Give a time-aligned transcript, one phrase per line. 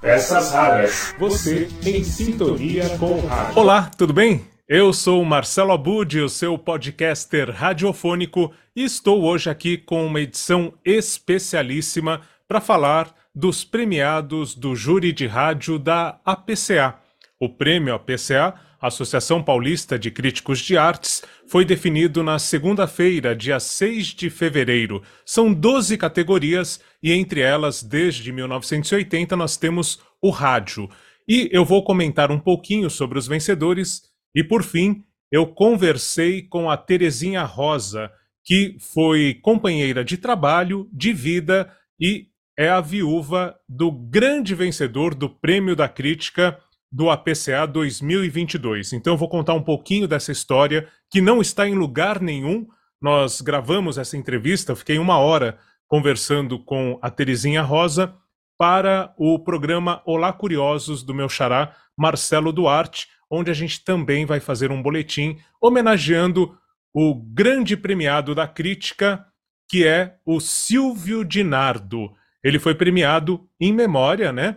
[0.00, 1.14] Peças raras.
[1.18, 3.58] Você em sintonia com o rádio.
[3.58, 4.46] Olá, tudo bem?
[4.66, 10.72] Eu sou Marcelo Abud, o seu podcaster radiofônico, e estou hoje aqui com uma edição
[10.86, 16.94] especialíssima para falar dos premiados do júri de rádio da APCA.
[17.38, 24.14] O prêmio APCA, Associação Paulista de Críticos de Artes, foi definido na segunda-feira, dia 6
[24.14, 25.02] de fevereiro.
[25.26, 30.88] São 12 categorias e entre elas, desde 1980, nós temos o rádio.
[31.26, 36.70] E eu vou comentar um pouquinho sobre os vencedores e, por fim, eu conversei com
[36.70, 38.12] a Terezinha Rosa,
[38.44, 45.28] que foi companheira de trabalho, de vida e é a viúva do grande vencedor do
[45.28, 46.56] Prêmio da Crítica
[46.90, 48.92] do APCA 2022.
[48.92, 52.66] Então eu vou contar um pouquinho dessa história que não está em lugar nenhum.
[53.00, 58.14] Nós gravamos essa entrevista, fiquei uma hora conversando com a Terezinha Rosa
[58.58, 64.40] para o programa Olá Curiosos do meu xará Marcelo Duarte, onde a gente também vai
[64.40, 66.56] fazer um boletim homenageando
[66.92, 69.24] o grande premiado da crítica,
[69.68, 72.12] que é o Silvio Dinardo.
[72.42, 74.56] Ele foi premiado em memória, né,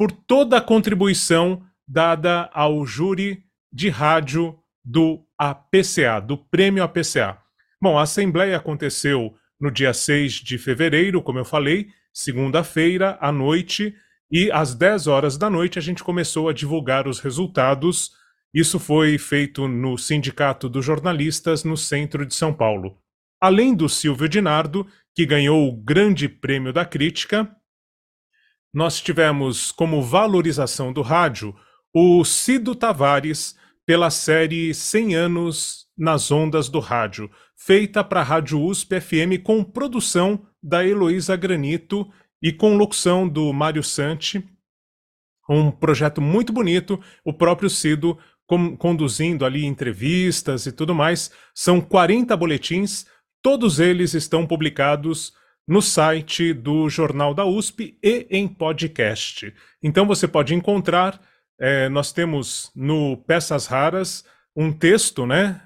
[0.00, 7.36] por toda a contribuição dada ao júri de rádio do APCA, do Prêmio APCA.
[7.78, 13.94] Bom, a assembleia aconteceu no dia 6 de fevereiro, como eu falei, segunda-feira à noite,
[14.32, 18.12] e às 10 horas da noite a gente começou a divulgar os resultados.
[18.54, 22.96] Isso foi feito no Sindicato dos Jornalistas, no centro de São Paulo.
[23.38, 27.54] Além do Silvio Dinardo, que ganhou o Grande Prêmio da Crítica,
[28.72, 31.54] nós tivemos como valorização do rádio
[31.92, 38.62] o Cido Tavares pela série 100 anos nas ondas do rádio, feita para a Rádio
[38.62, 42.08] USP FM com produção da Heloísa Granito
[42.40, 44.48] e com locução do Mário Santi.
[45.48, 48.16] Um projeto muito bonito, o próprio Cido
[48.78, 51.30] conduzindo ali entrevistas e tudo mais.
[51.54, 53.06] São 40 boletins,
[53.42, 55.32] todos eles estão publicados
[55.70, 59.54] no site do Jornal da USP e em podcast.
[59.80, 61.20] Então você pode encontrar,
[61.60, 64.24] é, nós temos no Peças Raras
[64.56, 65.62] um texto, né,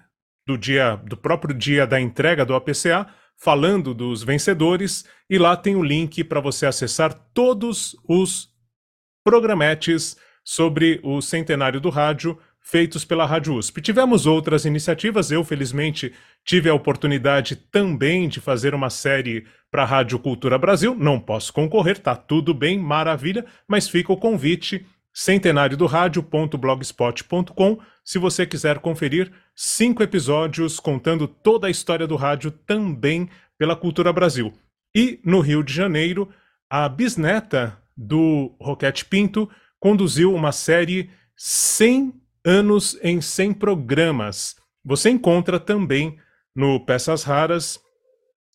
[0.47, 5.75] do dia, do próprio dia da entrega do APCA, falando dos vencedores, e lá tem
[5.75, 8.51] o link para você acessar todos os
[9.25, 13.83] programetes sobre o centenário do rádio feitos pela Rádio USP.
[13.83, 19.87] Tivemos outras iniciativas, eu felizmente tive a oportunidade também de fazer uma série para a
[19.87, 25.77] Rádio Cultura Brasil, não posso concorrer, tá tudo bem, maravilha, mas fica o convite centenário
[25.77, 33.29] do rádio.blogspot.com se você quiser conferir cinco episódios contando toda a história do rádio também
[33.59, 34.55] pela Cultura Brasil.
[34.95, 36.31] E no Rio de Janeiro,
[36.71, 44.57] a bisneta do Roquete Pinto conduziu uma série 100 anos em 100 programas.
[44.85, 46.19] Você encontra também
[46.55, 47.81] no Peças Raras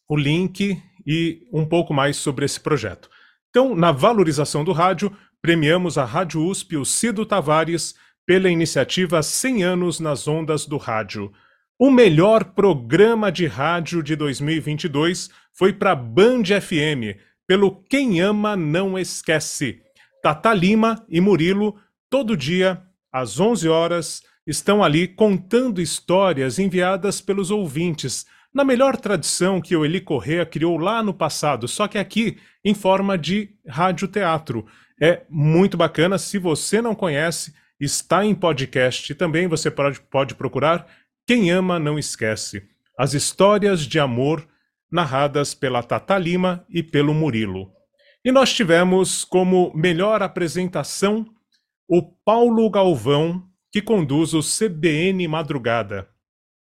[0.08, 3.10] o link e um pouco mais sobre esse projeto.
[3.50, 5.12] Então, na valorização do rádio,
[5.42, 7.96] premiamos a Rádio USP, o Cido Tavares,
[8.26, 11.32] pela iniciativa 100 anos nas ondas do rádio.
[11.80, 17.18] O melhor programa de rádio de 2022 foi para Band FM,
[17.48, 19.82] pelo Quem Ama Não Esquece.
[20.22, 21.76] Tata Lima e Murilo,
[22.10, 29.62] todo dia, às 11 horas, estão ali contando histórias enviadas pelos ouvintes, na melhor tradição
[29.62, 34.66] que o Eli Correa criou lá no passado, só que aqui em forma de rádio-teatro.
[35.02, 36.18] É muito bacana.
[36.18, 39.48] Se você não conhece, está em podcast também.
[39.48, 40.88] Você pode, pode procurar
[41.26, 42.64] Quem Ama Não Esquece.
[42.98, 44.46] As histórias de amor
[44.92, 47.72] narradas pela Tata Lima e pelo Murilo.
[48.26, 51.26] E nós tivemos como melhor apresentação
[51.90, 56.08] o Paulo Galvão, que conduz o CBN Madrugada.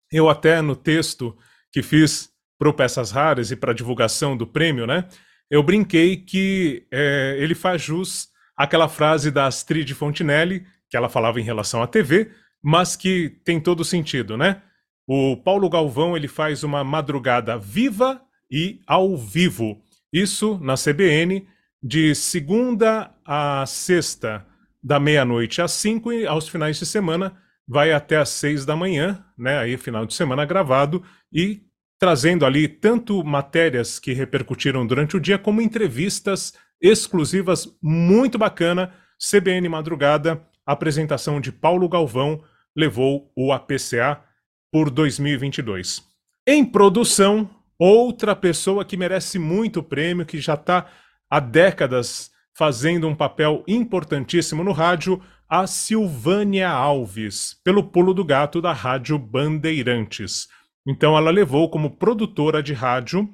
[0.09, 1.37] Eu até no texto
[1.71, 5.07] que fiz para Peças Raras e para divulgação do prêmio, né?
[5.51, 11.39] Eu brinquei que é, ele faz jus àquela frase da Astrid Fontinelli, que ela falava
[11.39, 12.31] em relação à TV,
[12.61, 14.61] mas que tem todo sentido, né?
[15.05, 19.81] O Paulo Galvão ele faz uma madrugada viva e ao vivo.
[20.13, 21.45] Isso na CBN
[21.81, 24.45] de segunda a sexta,
[24.81, 27.35] da meia-noite às cinco e aos finais de semana
[27.67, 29.59] vai até às seis da manhã, né?
[29.59, 31.61] Aí final de semana gravado e
[31.99, 38.93] trazendo ali tanto matérias que repercutiram durante o dia como entrevistas exclusivas muito bacana.
[39.19, 42.41] CBN Madrugada, apresentação de Paulo Galvão
[42.75, 44.23] levou o APCA
[44.71, 46.01] por 2022.
[46.47, 50.87] Em produção, outra pessoa que merece muito prêmio, que já está
[51.29, 58.61] há décadas fazendo um papel importantíssimo no rádio, a Silvânia Alves, pelo pulo do gato
[58.61, 60.47] da Rádio Bandeirantes.
[60.87, 63.27] Então ela levou como produtora de rádio,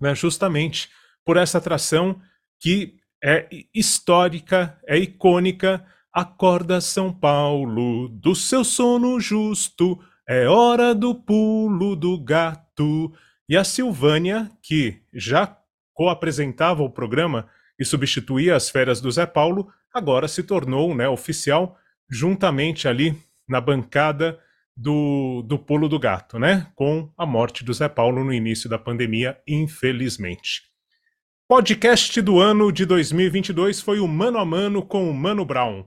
[0.00, 0.88] né, justamente
[1.24, 2.20] por essa atração
[2.60, 5.84] que é histórica, é icônica.
[6.12, 9.98] Acorda São Paulo do seu sono justo,
[10.28, 13.12] é hora do pulo do gato.
[13.48, 15.56] E a Silvânia, que já
[15.94, 17.48] co-apresentava o programa
[17.82, 21.76] e substituía as férias do Zé Paulo, agora se tornou né, oficial
[22.08, 24.38] juntamente ali na bancada
[24.76, 26.68] do, do pulo do gato, né?
[26.74, 30.62] Com a morte do Zé Paulo no início da pandemia, infelizmente.
[31.48, 35.84] Podcast do ano de 2022 foi o Mano a Mano com o Mano Brown.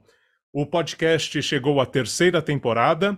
[0.53, 3.17] O podcast chegou à terceira temporada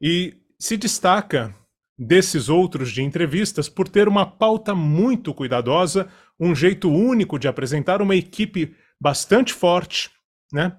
[0.00, 1.54] e se destaca
[1.98, 6.08] desses outros de entrevistas por ter uma pauta muito cuidadosa,
[6.38, 10.10] um jeito único de apresentar uma equipe bastante forte,
[10.52, 10.76] né?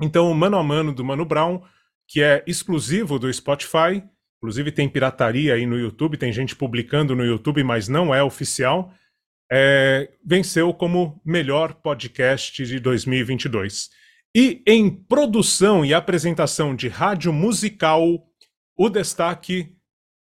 [0.00, 1.62] Então, o Mano a Mano do Mano Brown
[2.08, 4.02] que é exclusivo do Spotify.
[4.38, 8.92] Inclusive tem pirataria aí no YouTube, tem gente publicando no YouTube, mas não é oficial.
[9.50, 13.90] É, venceu como melhor podcast de 2022.
[14.34, 18.04] E em produção e apresentação de rádio musical,
[18.76, 19.74] o destaque,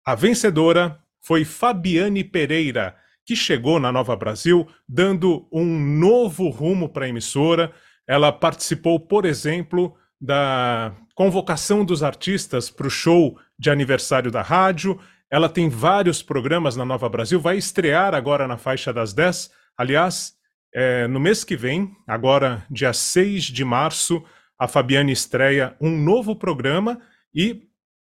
[0.04, 7.06] a vencedora foi Fabiane Pereira, que chegou na Nova Brasil dando um novo rumo para
[7.06, 7.72] a emissora.
[8.06, 14.98] Ela participou, por exemplo, da convocação dos artistas para o show de aniversário da rádio.
[15.30, 19.50] Ela tem vários programas na Nova Brasil, vai estrear agora na faixa das 10.
[19.78, 20.34] Aliás,
[20.74, 24.22] é, no mês que vem, agora dia 6 de março,
[24.58, 27.00] a Fabiane estreia um novo programa
[27.34, 27.68] e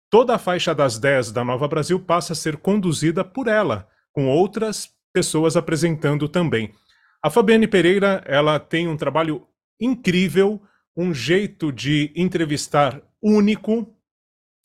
[0.09, 4.27] toda a faixa das 10 da Nova Brasil passa a ser conduzida por ela, com
[4.27, 6.73] outras pessoas apresentando também.
[7.21, 9.47] A Fabiane Pereira, ela tem um trabalho
[9.79, 10.61] incrível,
[10.95, 13.93] um jeito de entrevistar único.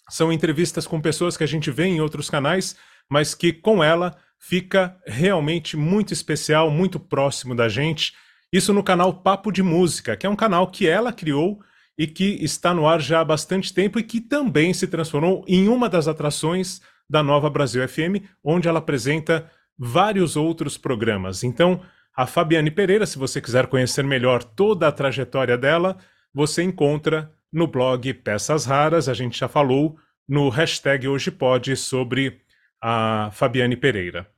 [0.09, 2.77] São entrevistas com pessoas que a gente vê em outros canais,
[3.09, 8.13] mas que com ela fica realmente muito especial, muito próximo da gente.
[8.53, 11.61] Isso no canal Papo de Música, que é um canal que ela criou
[11.99, 15.69] e que está no ar já há bastante tempo e que também se transformou em
[15.69, 21.43] uma das atrações da Nova Brasil FM, onde ela apresenta vários outros programas.
[21.43, 21.83] Então,
[22.17, 25.97] a Fabiane Pereira, se você quiser conhecer melhor toda a trajetória dela,
[26.33, 29.97] você encontra no blog Peças Raras, a gente já falou
[30.29, 32.41] no hashtag Hoje Pode sobre
[32.81, 34.31] a Fabiane Pereira.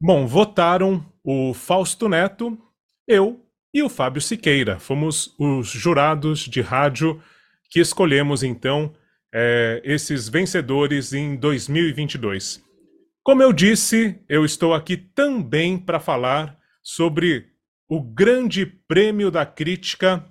[0.00, 2.56] Bom, votaram o Fausto Neto,
[3.06, 4.78] eu e o Fábio Siqueira.
[4.78, 7.22] Fomos os jurados de rádio
[7.70, 8.92] que escolhemos então
[9.32, 12.62] é, esses vencedores em 2022.
[13.22, 17.48] Como eu disse, eu estou aqui também para falar sobre
[17.88, 20.24] o Grande Prêmio da Crítica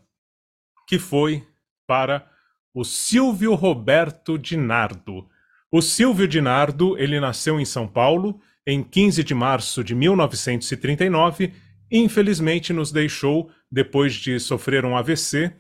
[0.89, 1.47] que foi
[1.85, 2.27] para
[2.73, 5.29] o Silvio Roberto Dinardo.
[5.71, 11.53] O Silvio Dinardo, ele nasceu em São Paulo em 15 de março de 1939 e
[11.91, 15.55] infelizmente nos deixou depois de sofrer um AVC,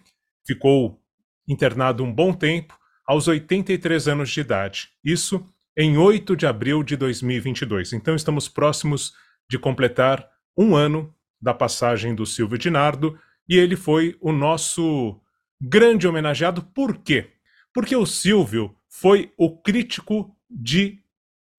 [0.45, 1.01] ficou
[1.47, 4.89] internado um bom tempo, aos 83 anos de idade.
[5.03, 5.43] Isso
[5.75, 7.93] em 8 de abril de 2022.
[7.93, 9.13] Então estamos próximos
[9.49, 11.11] de completar um ano
[11.41, 13.17] da passagem do Silvio Dinardo
[13.47, 15.19] e ele foi o nosso
[15.59, 16.61] grande homenageado.
[16.61, 17.31] Por quê?
[17.73, 21.01] Porque o Silvio foi o crítico de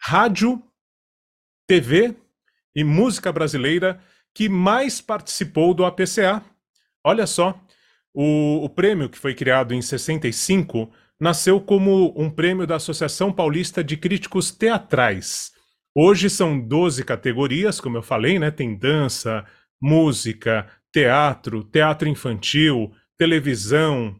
[0.00, 0.62] rádio,
[1.66, 2.14] TV
[2.76, 4.00] e música brasileira
[4.34, 6.42] que mais participou do APCA.
[7.04, 7.60] Olha só,
[8.14, 13.84] o, o, prêmio que foi criado em 65 nasceu como um prêmio da Associação Paulista
[13.84, 15.52] de Críticos Teatrais.
[15.94, 18.50] Hoje são 12 categorias, como eu falei, né?
[18.50, 19.44] Tem dança,
[19.80, 24.16] música, teatro, teatro infantil, televisão,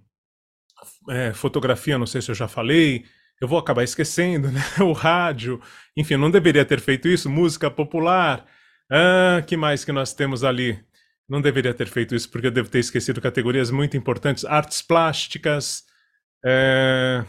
[1.08, 3.04] é, fotografia, não sei se eu já falei,
[3.40, 4.60] eu vou acabar esquecendo, né?
[4.80, 5.60] O rádio,
[5.96, 8.46] enfim, não deveria ter feito isso, música popular.
[8.90, 10.78] Ah, que mais que nós temos ali?
[11.28, 15.84] Não deveria ter feito isso porque eu devo ter esquecido categorias muito importantes, artes plásticas,
[16.44, 17.24] é,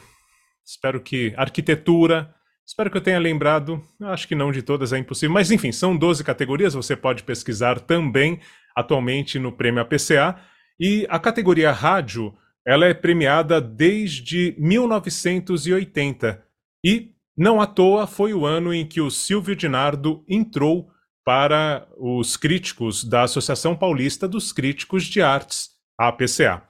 [0.66, 2.34] espero que arquitetura,
[2.72, 5.98] Espero que eu tenha lembrado, acho que não de todas, é impossível, mas enfim, são
[5.98, 8.40] 12 categorias, você pode pesquisar também
[8.74, 10.40] atualmente no Prêmio APCA.
[10.80, 12.34] E a categoria rádio,
[12.66, 16.42] ela é premiada desde 1980.
[16.82, 20.90] E não à toa foi o ano em que o Silvio Dinardo entrou
[21.24, 26.64] para os críticos da Associação Paulista dos Críticos de Artes, a APCA.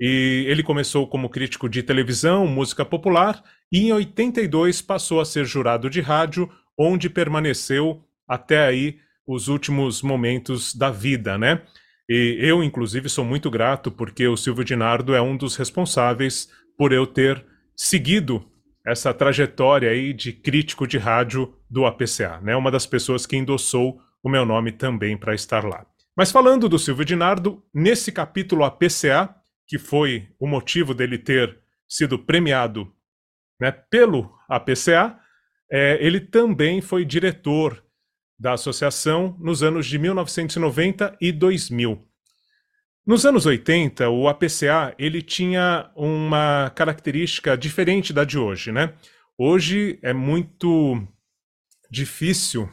[0.00, 3.42] E ele começou como crítico de televisão, música popular,
[3.72, 10.02] e em 82 passou a ser jurado de rádio, onde permaneceu até aí os últimos
[10.02, 11.62] momentos da vida, né?
[12.08, 16.92] E eu, inclusive, sou muito grato porque o Silvio Dinardo é um dos responsáveis por
[16.92, 17.44] eu ter
[17.74, 18.44] seguido
[18.84, 22.54] essa trajetória aí de crítico de rádio do APCA, né?
[22.54, 25.86] Uma das pessoas que endossou o meu nome também para estar lá.
[26.16, 29.34] Mas falando do Silvio Dinardo, nesse capítulo APCA,
[29.66, 32.92] que foi o motivo dele ter sido premiado
[33.60, 35.18] né, pelo APCA,
[35.70, 37.82] é, ele também foi diretor
[38.38, 42.06] da associação nos anos de 1990 e 2000.
[43.06, 48.94] Nos anos 80, o APCA ele tinha uma característica diferente da de hoje, né?
[49.36, 51.06] Hoje é muito
[51.90, 52.66] difícil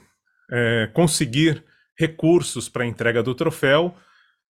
[0.49, 1.61] é, conseguir
[1.99, 3.93] recursos para a entrega do troféu.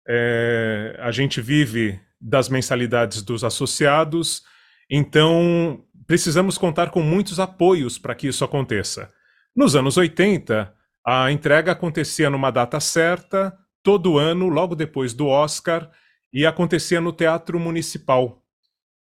[0.08, 4.42] É, a gente vive das mensalidades dos associados,
[4.90, 9.12] então precisamos contar com muitos apoios para que isso aconteça.
[9.54, 10.74] Nos anos 80,
[11.06, 13.56] a entrega acontecia numa data certa,
[13.88, 15.90] todo ano, logo depois do Oscar,
[16.30, 18.44] e acontecia no Teatro Municipal.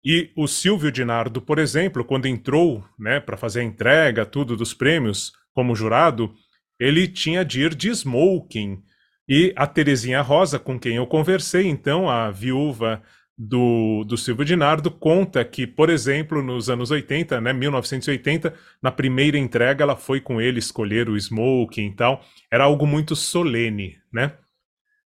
[0.03, 4.73] E o Silvio Dinardo, por exemplo, quando entrou né, para fazer a entrega, tudo dos
[4.73, 6.33] prêmios, como jurado,
[6.79, 8.83] ele tinha de ir de smoking.
[9.29, 13.03] E a Terezinha Rosa, com quem eu conversei, então, a viúva
[13.37, 19.37] do, do Silvio Dinardo, conta que, por exemplo, nos anos 80, né, 1980, na primeira
[19.37, 22.25] entrega, ela foi com ele escolher o smoking e tal.
[22.51, 24.33] Era algo muito solene, né?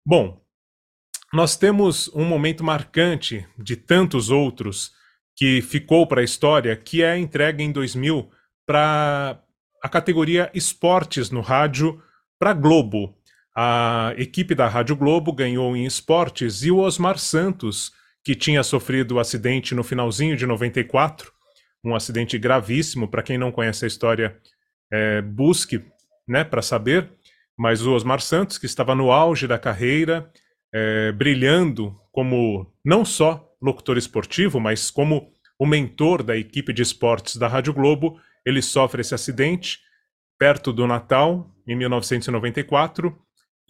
[0.10, 0.42] Bom,
[1.32, 4.92] nós temos um momento marcante de tantos outros
[5.36, 8.28] que ficou para a história, que é a entrega em 2000
[8.66, 9.40] para
[9.84, 12.02] a categoria esportes no rádio
[12.40, 13.16] para Globo.
[13.56, 17.92] A equipe da Rádio Globo ganhou em esportes e o Osmar Santos,
[18.24, 21.32] que tinha sofrido o acidente no finalzinho de 94,
[21.86, 24.36] um acidente gravíssimo, para quem não conhece a história,
[24.92, 25.86] é, busque
[26.28, 27.12] né, para saber,
[27.60, 30.32] mas o Osmar Santos, que estava no auge da carreira,
[30.74, 37.36] é, brilhando como não só locutor esportivo, mas como o mentor da equipe de esportes
[37.36, 39.80] da Rádio Globo, ele sofre esse acidente
[40.40, 43.14] perto do Natal, em 1994,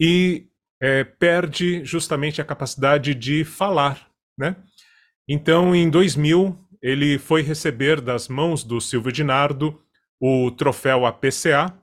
[0.00, 0.46] e
[0.80, 4.54] é, perde justamente a capacidade de falar, né?
[5.28, 9.82] Então, em 2000, ele foi receber das mãos do Silvio Dinardo
[10.20, 11.76] o troféu APCA.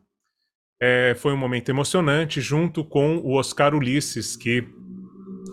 [0.79, 4.67] É, foi um momento emocionante, junto com o Oscar Ulisses, que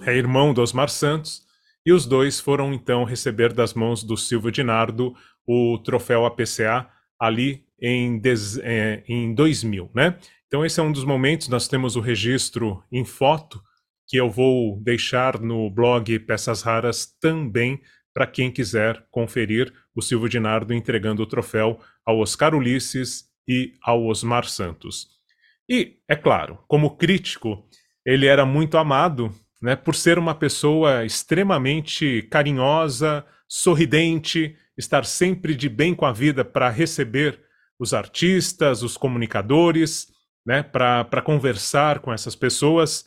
[0.07, 1.43] é irmão do Osmar Santos,
[1.87, 5.15] e os dois foram então receber das mãos do Silvio Dinardo
[5.47, 6.89] o troféu APCA
[7.19, 10.19] ali em, des, é, em 2000, né?
[10.47, 13.63] Então esse é um dos momentos, nós temos o registro em foto,
[14.07, 17.81] que eu vou deixar no blog Peças Raras também,
[18.13, 24.07] para quem quiser conferir o Silvio Dinardo entregando o troféu ao Oscar Ulisses e ao
[24.07, 25.14] Osmar Santos.
[25.69, 27.67] E, é claro, como crítico,
[28.05, 35.69] ele era muito amado né, por ser uma pessoa extremamente carinhosa, sorridente, estar sempre de
[35.69, 37.41] bem com a vida para receber
[37.79, 40.09] os artistas, os comunicadores,
[40.45, 43.07] né, para conversar com essas pessoas.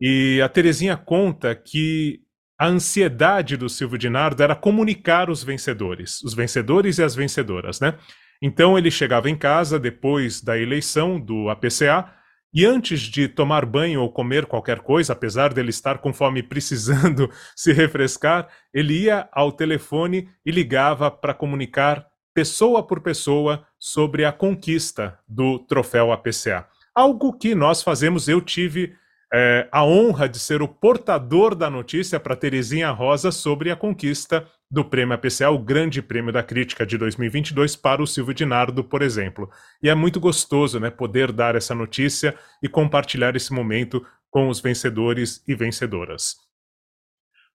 [0.00, 2.20] E a Terezinha conta que
[2.58, 7.96] a ansiedade do Silvio Dinardo era comunicar os vencedores, os vencedores e as vencedoras, né?
[8.40, 12.10] Então ele chegava em casa depois da eleição do APCA
[12.52, 17.30] e antes de tomar banho ou comer qualquer coisa, apesar dele estar com fome precisando
[17.54, 24.32] se refrescar, ele ia ao telefone e ligava para comunicar pessoa por pessoa sobre a
[24.32, 26.66] conquista do troféu APCA.
[26.94, 28.94] Algo que nós fazemos, eu tive
[29.32, 34.46] é, a honra de ser o portador da notícia para Terezinha Rosa sobre a conquista
[34.70, 39.02] do Prêmio APCA, o Grande Prêmio da Crítica de 2022 para o Silvio Dinardo, por
[39.02, 39.50] exemplo.
[39.82, 44.60] E é muito gostoso, né, poder dar essa notícia e compartilhar esse momento com os
[44.60, 46.36] vencedores e vencedoras.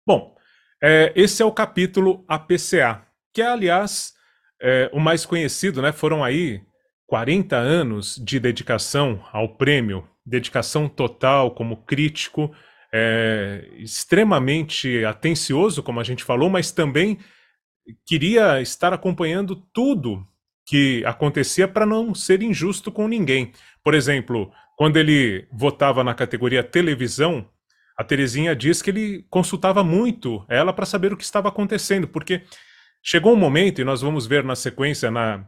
[0.06, 0.34] Bom,
[0.82, 4.12] é, esse é o capítulo APCA, que é, aliás,
[4.60, 5.92] é, o mais conhecido, né?
[5.92, 6.62] Foram aí
[7.06, 12.54] 40 anos de dedicação ao prêmio, dedicação total como crítico,
[12.92, 17.18] é, extremamente atencioso, como a gente falou, mas também
[18.06, 20.26] queria estar acompanhando tudo
[20.66, 23.52] que acontecia para não ser injusto com ninguém.
[23.82, 27.48] Por exemplo, quando ele votava na categoria televisão,
[27.96, 32.42] a Terezinha diz que ele consultava muito ela para saber o que estava acontecendo, porque
[33.02, 35.46] chegou um momento, e nós vamos ver na sequência, na,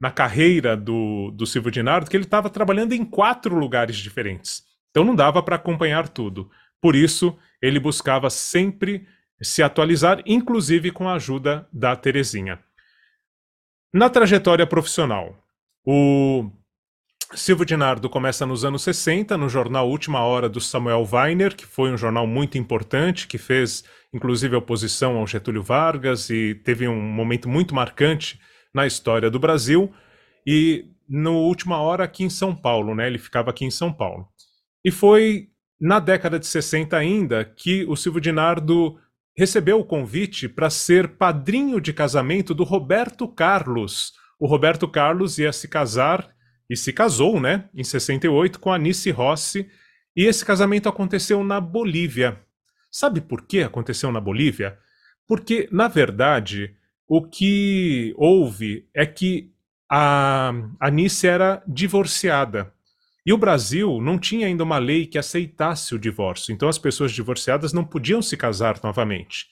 [0.00, 4.62] na carreira do, do Silvio Dinardo, que ele estava trabalhando em quatro lugares diferentes.
[4.90, 6.50] Então não dava para acompanhar tudo.
[6.80, 9.06] Por isso, ele buscava sempre
[9.42, 12.58] se atualizar, inclusive com a ajuda da Terezinha.
[13.92, 15.36] Na trajetória profissional,
[15.84, 16.50] o
[17.34, 21.90] Silvio Dinardo começa nos anos 60, no jornal Última Hora do Samuel Weiner, que foi
[21.90, 27.48] um jornal muito importante, que fez inclusive oposição ao Getúlio Vargas e teve um momento
[27.48, 28.38] muito marcante
[28.74, 29.92] na história do Brasil.
[30.46, 33.06] E no Última Hora aqui em São Paulo, né?
[33.06, 34.28] Ele ficava aqui em São Paulo.
[34.84, 35.48] E foi
[35.80, 38.98] na década de 60 ainda que o Silvio Dinardo
[39.36, 44.12] recebeu o convite para ser padrinho de casamento do Roberto Carlos.
[44.38, 46.34] O Roberto Carlos ia se casar
[46.68, 49.68] e se casou, né, em 68 com Anice Rossi,
[50.16, 52.40] e esse casamento aconteceu na Bolívia.
[52.90, 54.78] Sabe por que aconteceu na Bolívia?
[55.26, 56.76] Porque, na verdade,
[57.08, 59.50] o que houve é que
[59.90, 62.72] a Anice era divorciada.
[63.26, 67.12] E o Brasil não tinha ainda uma lei que aceitasse o divórcio, então as pessoas
[67.12, 69.46] divorciadas não podiam se casar novamente.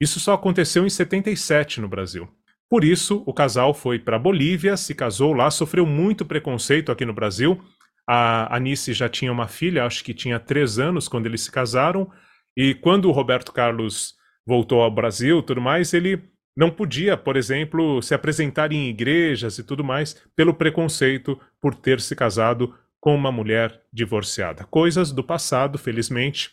[0.00, 2.28] Isso só aconteceu em 77 no Brasil.
[2.68, 7.04] Por isso, o casal foi para a Bolívia, se casou lá, sofreu muito preconceito aqui
[7.04, 7.62] no Brasil.
[8.08, 12.10] A Anice já tinha uma filha, acho que tinha três anos quando eles se casaram,
[12.56, 14.14] e quando o Roberto Carlos
[14.44, 16.22] voltou ao Brasil, tudo mais, ele
[16.56, 22.00] não podia, por exemplo, se apresentar em igrejas e tudo mais pelo preconceito por ter
[22.00, 24.64] se casado com uma mulher divorciada.
[24.64, 26.52] Coisas do passado, felizmente,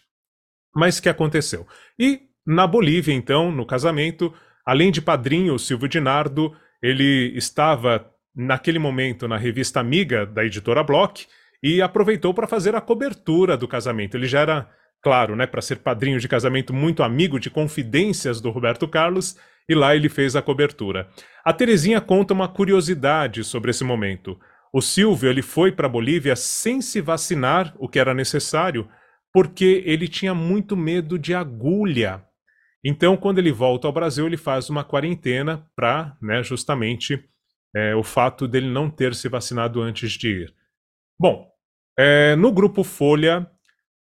[0.75, 1.65] mas que aconteceu.
[1.97, 4.33] E na Bolívia, então, no casamento,
[4.65, 11.27] Além de padrinho, Silvio Dinardo, ele estava naquele momento na revista Amiga da editora Block
[11.61, 14.15] e aproveitou para fazer a cobertura do casamento.
[14.15, 14.69] Ele já era,
[15.01, 19.75] claro, né, para ser padrinho de casamento, muito amigo de confidências do Roberto Carlos, e
[19.75, 21.07] lá ele fez a cobertura.
[21.43, 24.39] A Terezinha conta uma curiosidade sobre esse momento.
[24.73, 28.87] O Silvio ele foi para a Bolívia sem se vacinar, o que era necessário,
[29.31, 32.23] porque ele tinha muito medo de agulha.
[32.83, 37.23] Então, quando ele volta ao Brasil, ele faz uma quarentena para, né, justamente,
[37.75, 40.53] é, o fato dele não ter se vacinado antes de ir.
[41.19, 41.47] Bom,
[41.97, 43.49] é, no grupo Folha,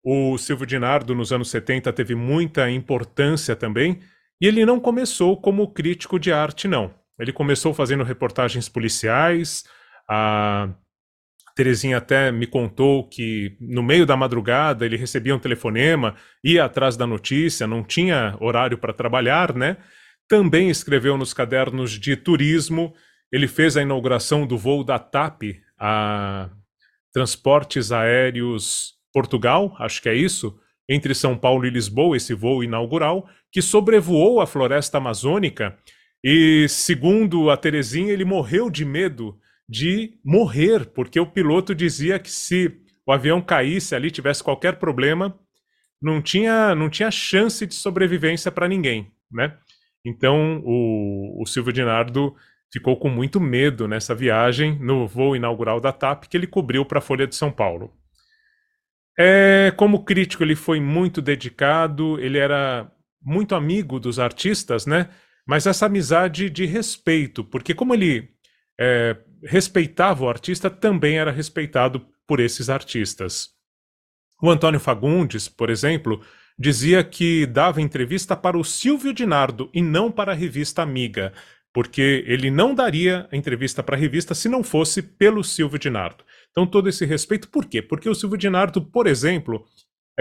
[0.03, 4.01] o Silvio Dinardo, nos anos 70, teve muita importância também,
[4.41, 6.95] e ele não começou como crítico de arte, não.
[7.19, 9.65] Ele começou fazendo reportagens policiais,
[10.09, 10.71] a
[11.55, 16.97] Terezinha até me contou que no meio da madrugada ele recebia um telefonema, ia atrás
[16.97, 19.77] da notícia, não tinha horário para trabalhar, né?
[20.27, 22.95] Também escreveu nos cadernos de turismo.
[23.31, 25.43] Ele fez a inauguração do voo da TAP,
[25.79, 26.49] a
[27.13, 33.29] Transportes Aéreos Portugal, acho que é isso, entre São Paulo e Lisboa, esse voo inaugural,
[33.51, 35.77] que sobrevoou a floresta amazônica.
[36.23, 42.31] E, segundo a Terezinha, ele morreu de medo de morrer, porque o piloto dizia que
[42.31, 45.39] se o avião caísse ali, tivesse qualquer problema,
[46.03, 49.57] não tinha, não tinha chance de sobrevivência para ninguém, né?
[50.05, 52.35] Então o, o Silvio Dinardo
[52.73, 56.99] ficou com muito medo nessa viagem no voo inaugural da TAP que ele cobriu para
[56.99, 57.93] a Folha de São Paulo.
[59.19, 62.91] É, como crítico, ele foi muito dedicado, ele era
[63.23, 65.09] muito amigo dos artistas, né?
[65.47, 68.31] Mas essa amizade de respeito, porque como ele
[68.79, 73.51] é, respeitava o artista, também era respeitado por esses artistas.
[74.43, 76.23] O Antônio Fagundes, por exemplo,
[76.59, 81.33] dizia que dava entrevista para o Silvio Dinardo e não para a revista Amiga,
[81.73, 86.25] porque ele não daria entrevista para a revista se não fosse pelo Silvio Dinardo.
[86.51, 87.81] Então, todo esse respeito, por quê?
[87.81, 89.65] Porque o Silvio Dinardo, por exemplo,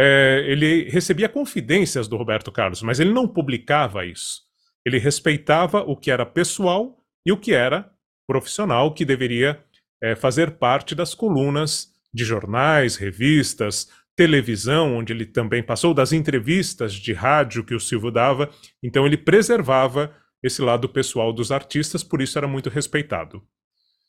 [0.01, 4.43] é, ele recebia confidências do Roberto Carlos, mas ele não publicava isso.
[4.85, 7.91] Ele respeitava o que era pessoal e o que era
[8.25, 9.61] profissional que deveria
[10.01, 16.93] é, fazer parte das colunas de jornais, revistas, televisão, onde ele também passou, das entrevistas
[16.93, 18.49] de rádio que o Silvio dava.
[18.81, 23.43] Então ele preservava esse lado pessoal dos artistas, por isso era muito respeitado.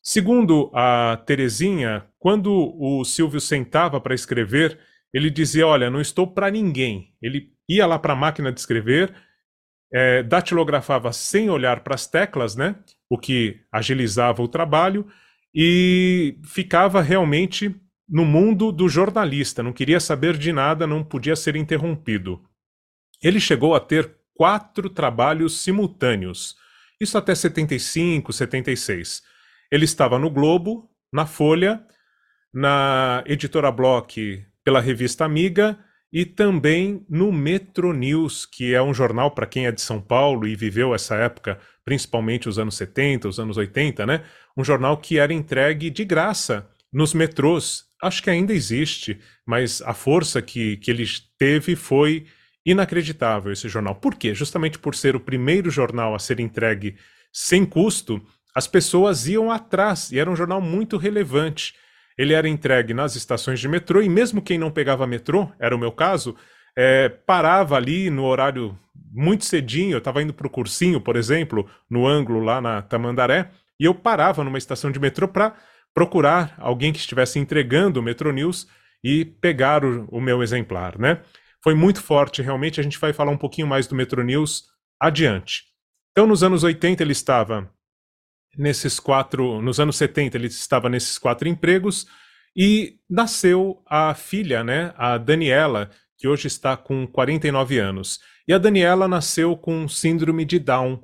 [0.00, 4.78] Segundo a Terezinha, quando o Silvio sentava para escrever,
[5.12, 7.14] ele dizia: Olha, não estou para ninguém.
[7.20, 9.14] Ele ia lá para a máquina de escrever,
[9.92, 12.76] é, datilografava sem olhar para as teclas, né?
[13.10, 15.06] o que agilizava o trabalho,
[15.52, 17.74] e ficava realmente
[18.08, 22.42] no mundo do jornalista, não queria saber de nada, não podia ser interrompido.
[23.22, 26.56] Ele chegou a ter quatro trabalhos simultâneos,
[27.00, 29.22] isso até 75, 76.
[29.70, 31.84] Ele estava no Globo, na Folha,
[32.52, 35.78] na editora Block pela revista Amiga
[36.12, 40.46] e também no Metro News, que é um jornal para quem é de São Paulo
[40.46, 44.24] e viveu essa época principalmente os anos 70, os anos 80, né?
[44.56, 47.84] Um jornal que era entregue de graça nos metrôs.
[48.02, 51.04] Acho que ainda existe, mas a força que, que ele
[51.38, 52.26] teve foi
[52.64, 53.94] inacreditável esse jornal.
[53.94, 54.34] Por quê?
[54.34, 56.96] Justamente por ser o primeiro jornal a ser entregue
[57.32, 61.74] sem custo, as pessoas iam atrás e era um jornal muito relevante.
[62.20, 65.78] Ele era entregue nas estações de metrô e mesmo quem não pegava metrô, era o
[65.78, 66.36] meu caso,
[66.76, 68.78] é, parava ali no horário
[69.10, 73.50] muito cedinho, eu estava indo para o cursinho, por exemplo, no ângulo lá na Tamandaré,
[73.80, 75.56] e eu parava numa estação de metrô para
[75.94, 78.68] procurar alguém que estivesse entregando o Metro News
[79.02, 81.22] e pegar o, o, meu exemplar, né?
[81.64, 82.78] Foi muito forte, realmente.
[82.78, 84.64] A gente vai falar um pouquinho mais do Metro News
[85.00, 85.62] adiante.
[86.12, 87.70] Então, nos anos 80, ele estava
[88.56, 89.60] nesses quatro.
[89.60, 92.06] Nos anos 70, ele estava nesses quatro empregos
[92.56, 94.92] e nasceu a filha, né?
[94.96, 98.20] A Daniela, que hoje está com 49 anos.
[98.46, 101.02] E a Daniela nasceu com síndrome de Down.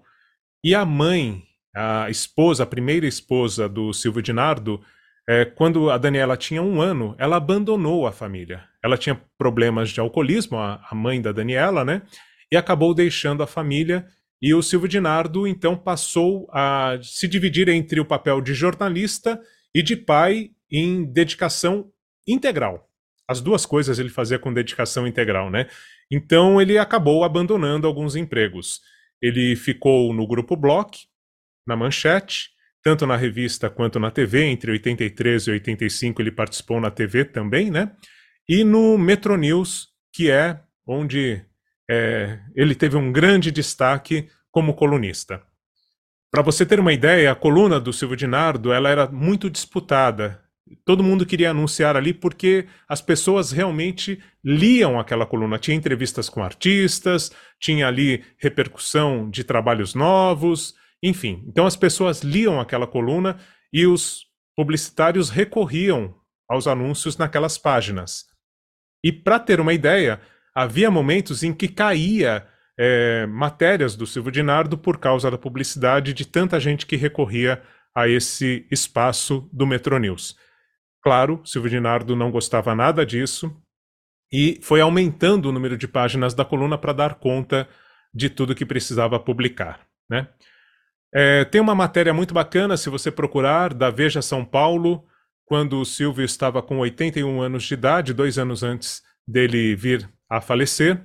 [0.64, 1.42] E a mãe,
[1.74, 4.82] a esposa, a primeira esposa do Silvio Dinardo,
[5.28, 8.64] é, quando a Daniela tinha um ano, ela abandonou a família.
[8.82, 12.02] Ela tinha problemas de alcoolismo, a, a mãe da Daniela, né?
[12.50, 14.06] E acabou deixando a família.
[14.40, 19.40] E o Silvio Dinardo, então, passou a se dividir entre o papel de jornalista
[19.74, 21.90] e de pai em dedicação
[22.26, 22.90] integral.
[23.28, 25.68] As duas coisas ele fazia com dedicação integral, né?
[26.10, 28.80] Então ele acabou abandonando alguns empregos.
[29.20, 31.06] Ele ficou no Grupo Block,
[31.66, 32.50] na Manchete,
[32.82, 34.44] tanto na revista quanto na TV.
[34.44, 37.92] Entre 83 e 85 ele participou na TV também, né?
[38.48, 41.44] E no Metro News, que é onde
[41.90, 45.42] é, ele teve um grande destaque como colunista.
[46.30, 50.42] Para você ter uma ideia, a coluna do Silvio Dinardo ela era muito disputada.
[50.84, 55.58] Todo mundo queria anunciar ali porque as pessoas realmente liam aquela coluna.
[55.58, 62.60] Tinha entrevistas com artistas, tinha ali repercussão de trabalhos novos, enfim, então as pessoas liam
[62.60, 63.38] aquela coluna
[63.72, 66.14] e os publicitários recorriam
[66.48, 68.24] aos anúncios naquelas páginas.
[69.04, 70.20] E para ter uma ideia,
[70.56, 72.46] havia momentos em que caía
[72.78, 77.62] é, matérias do Silvio Dinardo por causa da publicidade de tanta gente que recorria
[77.94, 80.34] a esse espaço do Metronews.
[81.02, 83.54] Claro, Silvio Dinardo não gostava nada disso
[84.32, 87.68] e foi aumentando o número de páginas da coluna para dar conta
[88.14, 89.86] de tudo que precisava publicar.
[90.08, 90.26] Né?
[91.14, 95.04] É, tem uma matéria muito bacana, se você procurar, da Veja São Paulo,
[95.44, 100.40] quando o Silvio estava com 81 anos de idade, dois anos antes dele vir a
[100.40, 101.00] falecer,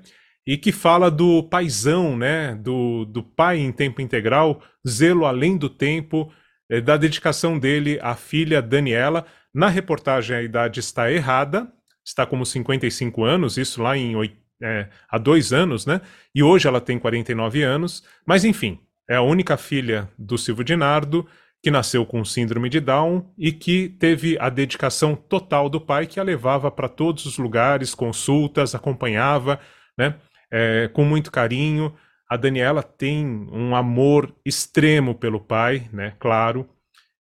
[0.46, 5.70] e que fala do paisão, né, do, do pai em tempo integral, zelo além do
[5.70, 6.32] tempo,
[6.70, 9.26] é, da dedicação dele à filha Daniela.
[9.54, 11.72] Na reportagem a idade está errada,
[12.04, 14.16] está como 55 anos, isso lá em
[14.64, 16.02] é, há dois anos, né?
[16.34, 18.80] E hoje ela tem 49 anos, mas enfim,
[19.10, 21.28] é a única filha do Silvio Dinardo,
[21.64, 26.20] que nasceu com síndrome de Down e que teve a dedicação total do pai, que
[26.20, 29.60] a levava para todos os lugares, consultas, acompanhava,
[29.98, 30.16] né?
[30.52, 31.96] É, com muito carinho.
[32.28, 36.16] A Daniela tem um amor extremo pelo pai, né?
[36.20, 36.68] Claro,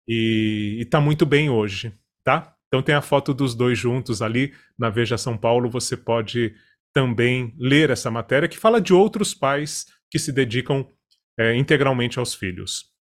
[0.07, 2.53] e está muito bem hoje, tá?
[2.67, 5.69] Então tem a foto dos dois juntos ali na Veja São Paulo.
[5.69, 6.53] Você pode
[6.93, 10.87] também ler essa matéria que fala de outros pais que se dedicam
[11.39, 12.96] é, integralmente aos filhos.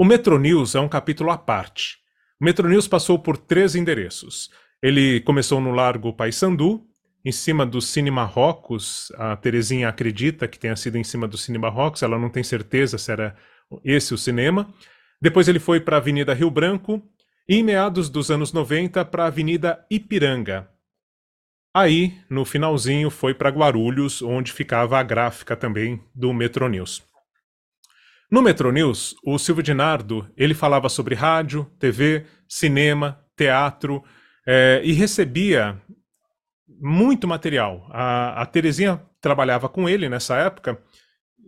[0.00, 1.96] O Metronews é um capítulo à parte.
[2.40, 4.48] O Metronews passou por três endereços.
[4.80, 6.86] Ele começou no Largo Paissandu,
[7.24, 9.10] em cima do Cine Marrocos.
[9.16, 12.96] A Terezinha acredita que tenha sido em cima do Cine Marrocos, ela não tem certeza
[12.96, 13.34] se era
[13.84, 14.72] esse o cinema.
[15.20, 17.02] Depois ele foi para a Avenida Rio Branco
[17.48, 20.70] e, em meados dos anos 90, para a Avenida Ipiranga.
[21.74, 27.02] Aí, no finalzinho, foi para Guarulhos, onde ficava a gráfica também do Metronews.
[28.30, 34.04] No Metronews, o Silvio Dinardo ele falava sobre rádio, TV, cinema, teatro
[34.46, 35.80] é, e recebia
[36.80, 37.88] muito material.
[37.90, 40.78] A, a Terezinha trabalhava com ele nessa época,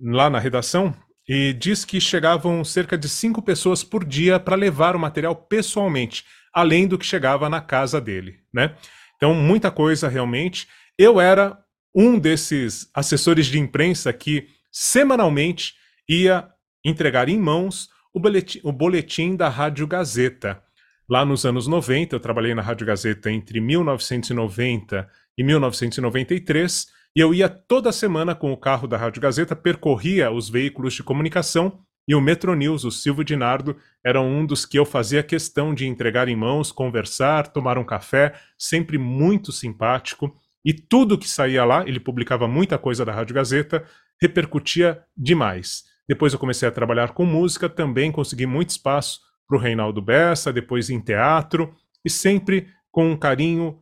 [0.03, 0.95] lá na redação,
[1.29, 6.25] e diz que chegavam cerca de cinco pessoas por dia para levar o material pessoalmente,
[6.53, 8.75] além do que chegava na casa dele, né?
[9.17, 10.67] Então, muita coisa realmente.
[10.99, 11.59] Eu era
[11.95, 15.75] um desses assessores de imprensa que semanalmente
[16.09, 16.49] ia
[16.85, 20.63] entregar em mãos o boletim, o boletim da Rádio Gazeta.
[21.09, 27.35] Lá nos anos 90, eu trabalhei na Rádio Gazeta entre 1990 e 1993, e eu
[27.35, 32.15] ia toda semana com o carro da Rádio Gazeta, percorria os veículos de comunicação e
[32.15, 36.35] o Metronews, o Silvio Dinardo, era um dos que eu fazia questão de entregar em
[36.35, 40.37] mãos, conversar, tomar um café, sempre muito simpático.
[40.65, 43.85] E tudo que saía lá, ele publicava muita coisa da Rádio Gazeta,
[44.21, 45.85] repercutia demais.
[46.11, 50.53] Depois eu comecei a trabalhar com música, também consegui muito espaço para o Reinaldo Bessa,
[50.53, 51.73] depois em teatro,
[52.05, 53.81] e sempre com um carinho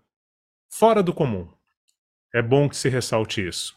[0.70, 1.48] fora do comum.
[2.34, 3.74] É bom que se ressalte isso.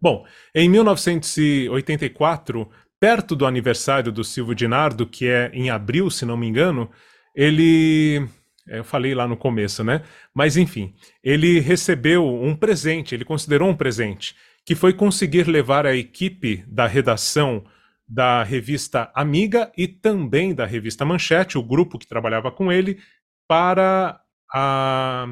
[0.00, 6.36] Bom, em 1984, perto do aniversário do Silvio Dinardo, que é em abril, se não
[6.36, 6.90] me engano,
[7.32, 8.28] ele
[8.68, 10.02] É, eu falei lá no começo, né?
[10.32, 15.96] Mas enfim, ele recebeu um presente, ele considerou um presente, que foi conseguir levar a
[15.96, 17.64] equipe da redação
[18.06, 23.00] da revista Amiga e também da revista Manchete, o grupo que trabalhava com ele,
[23.48, 24.20] para
[24.52, 25.26] a,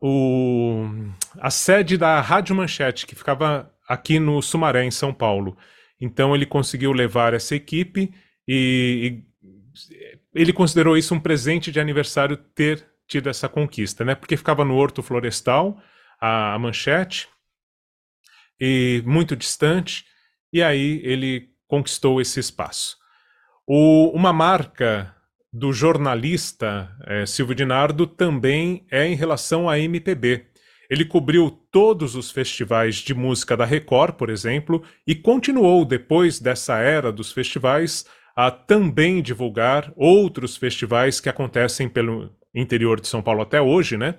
[0.00, 0.84] o,
[1.40, 5.56] a sede da Rádio Manchete, que ficava aqui no Sumaré, em São Paulo.
[6.00, 8.12] Então ele conseguiu levar essa equipe
[8.46, 14.14] e, e ele considerou isso um presente de aniversário ter tido essa conquista, né?
[14.14, 15.80] Porque ficava no Horto Florestal,
[16.20, 17.28] a, a Manchete,
[18.64, 20.04] e muito distante,
[20.52, 22.96] e aí ele conquistou esse espaço.
[23.66, 25.12] O, uma marca
[25.52, 30.46] do jornalista é, Silvio Dinardo também é em relação à MPB.
[30.88, 36.78] Ele cobriu todos os festivais de música da Record, por exemplo, e continuou, depois dessa
[36.78, 43.42] era dos festivais, a também divulgar outros festivais que acontecem pelo interior de São Paulo
[43.42, 44.18] até hoje, né?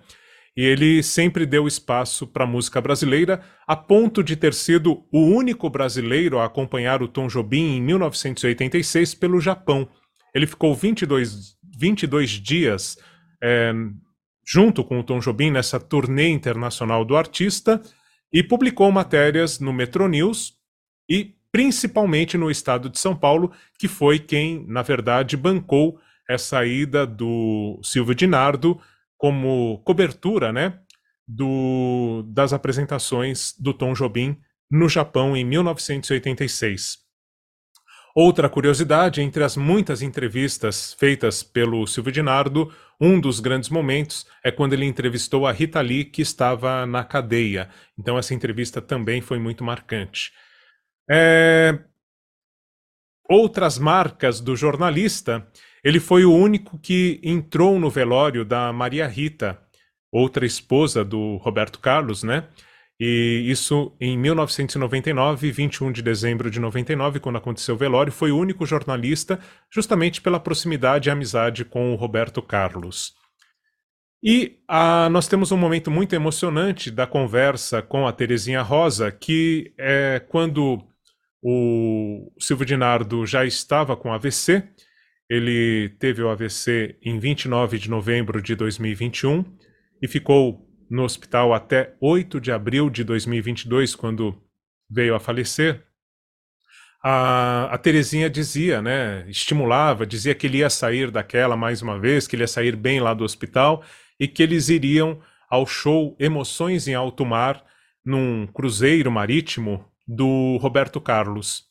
[0.56, 5.22] E ele sempre deu espaço para a música brasileira, a ponto de ter sido o
[5.22, 9.90] único brasileiro a acompanhar o Tom Jobim em 1986 pelo Japão.
[10.34, 12.98] Ele ficou 22, 22 dias
[13.42, 13.74] é,
[14.46, 17.82] junto com o Tom Jobim nessa turnê internacional do artista
[18.32, 20.54] e publicou matérias no Metro News
[21.10, 27.06] e principalmente no estado de São Paulo, que foi quem, na verdade, bancou essa ida
[27.06, 28.80] do Silvio Dinardo
[29.18, 30.80] como cobertura, né,
[31.28, 34.38] do, das apresentações do Tom Jobim
[34.70, 37.04] no Japão em 1986.
[38.16, 42.72] Outra curiosidade, entre as muitas entrevistas feitas pelo Silvio Dinardo,
[43.02, 47.70] um dos grandes momentos é quando ele entrevistou a Rita Lee, que estava na cadeia.
[47.98, 50.32] Então, essa entrevista também foi muito marcante.
[51.10, 51.80] É...
[53.28, 55.48] Outras marcas do jornalista,
[55.84, 59.60] ele foi o único que entrou no velório da Maria Rita,
[60.12, 62.48] outra esposa do Roberto Carlos, né?
[63.00, 68.38] E isso em 1999, 21 de dezembro de 99, quando aconteceu o velório, foi o
[68.38, 73.14] único jornalista, justamente pela proximidade e amizade com o Roberto Carlos.
[74.24, 79.74] E ah, nós temos um momento muito emocionante da conversa com a Terezinha Rosa, que
[79.78, 80.82] é quando
[81.42, 84.64] o Silvio Dinardo já estava com AVC,
[85.30, 89.44] ele teve o AVC em 29 de novembro de 2021
[90.02, 94.42] e ficou no hospital até 8 de abril de 2022, quando
[94.90, 95.84] veio a falecer,
[97.04, 102.26] a, a Terezinha dizia, né, estimulava, dizia que ele ia sair daquela mais uma vez,
[102.26, 103.84] que ele ia sair bem lá do hospital
[104.18, 107.64] e que eles iriam ao show Emoções em Alto Mar,
[108.06, 111.66] num cruzeiro marítimo do Roberto Carlos.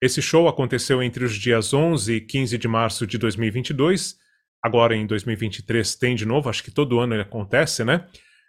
[0.00, 4.16] Esse show aconteceu entre os dias 11 e 15 de março de 2022.
[4.62, 8.06] Agora em 2023 tem de novo, acho que todo ano ele acontece, né?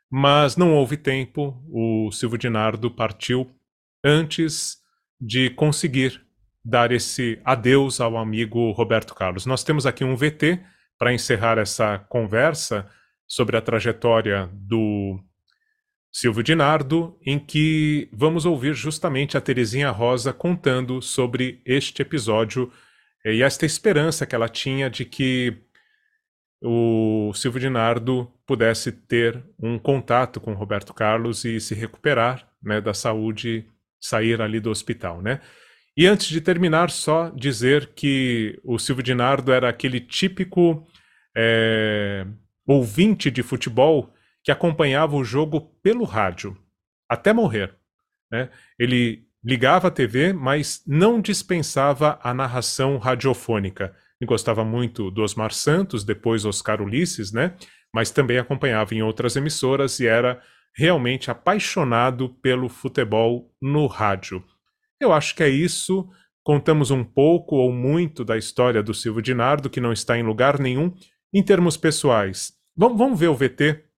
[0.10, 1.62] mas não houve tempo.
[1.70, 3.50] O Silvio Dinardo partiu
[4.04, 4.78] antes
[5.22, 6.22] de conseguir
[6.64, 9.46] dar esse adeus ao amigo Roberto Carlos.
[9.46, 10.60] Nós temos aqui um VT
[10.98, 12.90] para encerrar essa conversa
[13.28, 15.20] sobre a trajetória do
[16.12, 22.72] Silvio Dinardo, em que vamos ouvir justamente a Terezinha Rosa contando sobre este episódio
[23.24, 25.58] e esta esperança que ela tinha de que
[26.62, 32.94] o Silvio Dinardo pudesse ter um contato com Roberto Carlos e se recuperar né, da
[32.94, 33.66] saúde,
[34.00, 35.40] sair ali do hospital, né?
[35.96, 40.88] E antes de terminar, só dizer que o Silvio Dinardo era aquele típico
[41.36, 42.26] é,
[42.66, 44.14] ouvinte de futebol
[44.50, 46.58] que acompanhava o jogo pelo rádio,
[47.08, 47.76] até morrer.
[48.32, 48.50] Né?
[48.80, 56.04] Ele ligava a TV, mas não dispensava a narração radiofônica gostava muito do Osmar Santos,
[56.04, 57.56] depois Oscar Ulisses, né?
[57.94, 60.42] Mas também acompanhava em outras emissoras e era
[60.76, 64.44] realmente apaixonado pelo futebol no rádio.
[65.00, 66.10] Eu acho que é isso.
[66.44, 70.60] Contamos um pouco ou muito da história do Silvio Dinardo, que não está em lugar
[70.60, 70.94] nenhum,
[71.34, 72.52] em termos pessoais.
[72.76, 73.89] Vamos, vamos ver o VT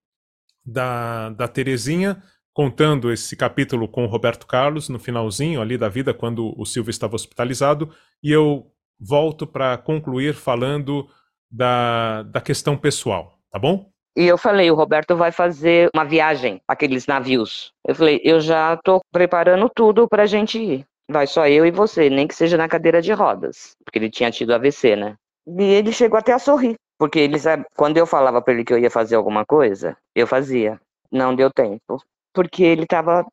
[0.66, 2.22] da, da Terezinha
[2.54, 6.92] contando esse capítulo com o Roberto Carlos no finalzinho ali da vida, quando o Silvio
[6.92, 7.90] estava hospitalizado,
[8.22, 8.70] e eu
[9.00, 11.08] volto para concluir falando
[11.50, 13.90] da, da questão pessoal, tá bom?
[14.16, 17.72] E eu falei, o Roberto vai fazer uma viagem, aqueles navios.
[17.88, 20.86] Eu falei, eu já tô preparando tudo pra gente ir.
[21.10, 23.76] Vai só eu e você, nem que seja na cadeira de rodas.
[23.84, 25.16] Porque ele tinha tido AVC, né?
[25.48, 26.76] E ele chegou até a sorrir.
[27.02, 30.28] Porque ele sabe, quando eu falava para ele que eu ia fazer alguma coisa, eu
[30.28, 30.80] fazia.
[31.12, 31.98] Não deu tempo.
[32.32, 33.26] Porque ele tava.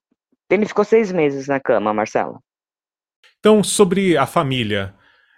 [0.48, 2.42] Ele ficou seis meses na cama, Marcelo.
[3.38, 4.94] Então, sobre a família,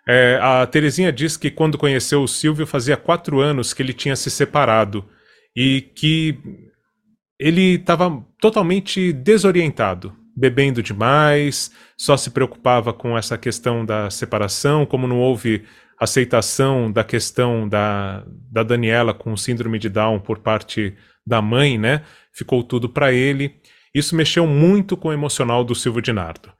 [0.08, 4.16] É, a Terezinha diz que quando conheceu o Silvio fazia quatro anos que ele tinha
[4.16, 5.04] se separado
[5.54, 6.38] e que
[7.38, 15.06] ele estava totalmente desorientado, bebendo demais, só se preocupava com essa questão da separação, como
[15.06, 15.64] não houve
[16.00, 22.02] aceitação da questão da, da Daniela com síndrome de Down por parte da mãe, né?
[22.32, 23.60] Ficou tudo para ele.
[23.94, 26.50] Isso mexeu muito com o emocional do Silvio Dinardo.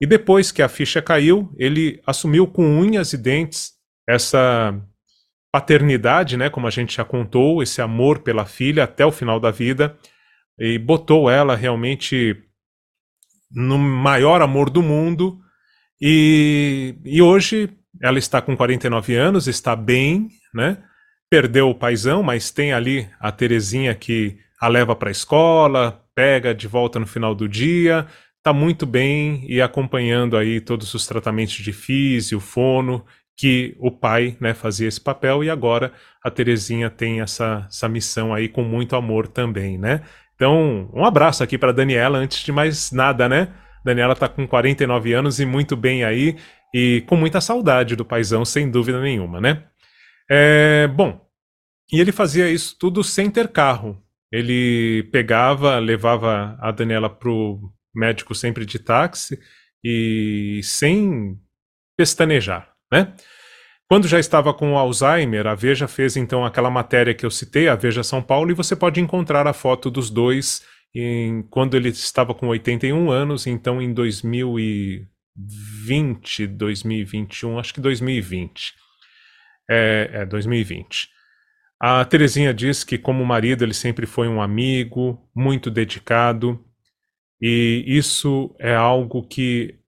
[0.00, 3.72] E depois que a ficha caiu, ele assumiu com unhas e dentes
[4.06, 4.78] essa
[5.50, 9.52] paternidade, né, como a gente já contou, esse amor pela filha até o final da
[9.52, 9.96] vida
[10.58, 12.36] e botou ela realmente
[13.50, 15.40] no maior amor do mundo.
[16.00, 17.70] E, e hoje
[18.04, 20.76] ela está com 49 anos, está bem, né?
[21.30, 26.54] Perdeu o paizão, mas tem ali a Terezinha que a leva para a escola, pega
[26.54, 31.54] de volta no final do dia, está muito bem e acompanhando aí todos os tratamentos
[31.54, 33.02] de físio, fono,
[33.34, 35.90] que o pai né, fazia esse papel e agora
[36.22, 40.02] a Terezinha tem essa, essa missão aí com muito amor também, né?
[40.34, 43.48] Então, um abraço aqui para Daniela antes de mais nada, né?
[43.82, 46.36] Daniela está com 49 anos e muito bem aí
[46.74, 49.64] e com muita saudade do paizão, sem dúvida nenhuma, né?
[50.28, 51.24] É, bom,
[51.92, 54.02] e ele fazia isso tudo sem ter carro.
[54.32, 57.60] Ele pegava, levava a Daniela pro
[57.94, 59.38] médico sempre de táxi
[59.84, 61.38] e sem
[61.96, 63.14] pestanejar, né?
[63.88, 67.76] Quando já estava com Alzheimer, a Veja fez então aquela matéria que eu citei, a
[67.76, 72.34] Veja São Paulo, e você pode encontrar a foto dos dois em, quando ele estava
[72.34, 73.92] com 81 anos, então em
[75.36, 78.74] 2020, 2021, acho que 2020.
[79.68, 81.08] É, é 2020.
[81.80, 86.64] A Terezinha diz que, como marido, ele sempre foi um amigo, muito dedicado,
[87.40, 89.78] e isso é algo que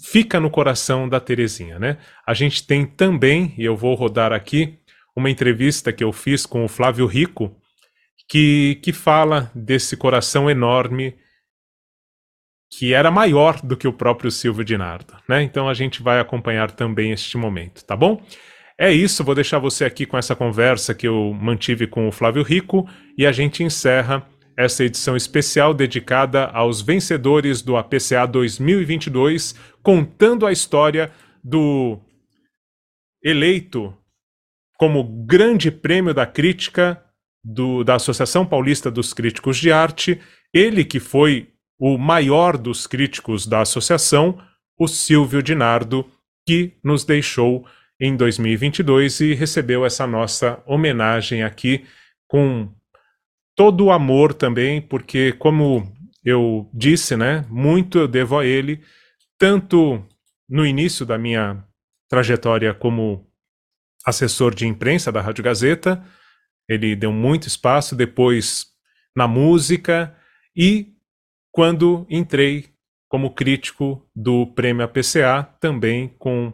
[0.00, 1.98] fica no coração da Terezinha, né?
[2.26, 4.78] A gente tem também, e eu vou rodar aqui,
[5.16, 7.56] uma entrevista que eu fiz com o Flávio Rico,
[8.28, 11.16] que, que fala desse coração enorme
[12.72, 15.42] que era maior do que o próprio Silvio Dinardo, né?
[15.42, 18.22] Então a gente vai acompanhar também este momento, tá bom?
[18.78, 22.42] É isso, vou deixar você aqui com essa conversa que eu mantive com o Flávio
[22.42, 30.46] Rico e a gente encerra essa edição especial dedicada aos vencedores do APCA 2022, contando
[30.46, 31.12] a história
[31.44, 32.00] do
[33.22, 33.94] eleito
[34.78, 37.02] como Grande Prêmio da Crítica
[37.44, 40.20] do, da Associação Paulista dos Críticos de Arte,
[40.54, 41.51] ele que foi
[41.84, 44.40] o maior dos críticos da associação,
[44.78, 46.08] o Silvio Dinardo,
[46.46, 47.66] que nos deixou
[47.98, 51.84] em 2022 e recebeu essa nossa homenagem aqui
[52.28, 52.72] com
[53.56, 55.92] todo o amor também, porque como
[56.24, 58.80] eu disse, né, muito eu devo a ele,
[59.36, 60.06] tanto
[60.48, 61.64] no início da minha
[62.08, 63.26] trajetória como
[64.06, 66.00] assessor de imprensa da Rádio Gazeta,
[66.68, 68.66] ele deu muito espaço depois
[69.16, 70.16] na música
[70.54, 70.91] e
[71.52, 72.70] quando entrei
[73.08, 76.52] como crítico do prêmio APCA, também com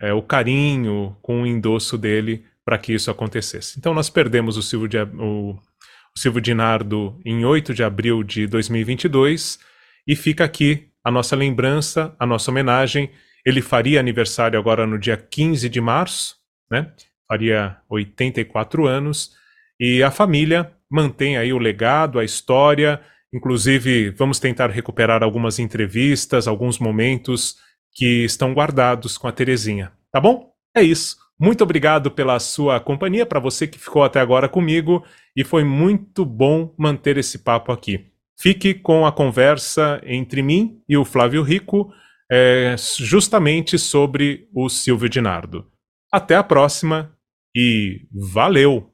[0.00, 3.78] é, o carinho, com o endosso dele para que isso acontecesse.
[3.78, 8.46] Então nós perdemos o Silvio, de, o, o Silvio Dinardo em 8 de abril de
[8.46, 9.58] 2022
[10.06, 13.10] e fica aqui a nossa lembrança, a nossa homenagem.
[13.44, 16.36] Ele faria aniversário agora no dia 15 de março,
[16.70, 16.92] né?
[17.28, 19.32] faria 84 anos
[19.78, 23.00] e a família mantém aí o legado, a história.
[23.32, 27.56] Inclusive, vamos tentar recuperar algumas entrevistas, alguns momentos
[27.92, 29.92] que estão guardados com a Terezinha.
[30.12, 30.52] Tá bom?
[30.74, 31.16] É isso.
[31.38, 36.24] Muito obrigado pela sua companhia, para você que ficou até agora comigo, e foi muito
[36.24, 38.06] bom manter esse papo aqui.
[38.38, 41.92] Fique com a conversa entre mim e o Flávio Rico,
[42.30, 45.70] é, justamente sobre o Silvio Dinardo.
[46.10, 47.14] Até a próxima
[47.54, 48.90] e valeu!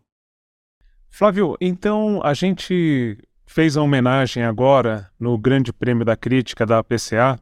[1.11, 3.19] Flávio, então a gente
[3.53, 7.39] fez a homenagem agora no Grande Prêmio da Crítica da APCA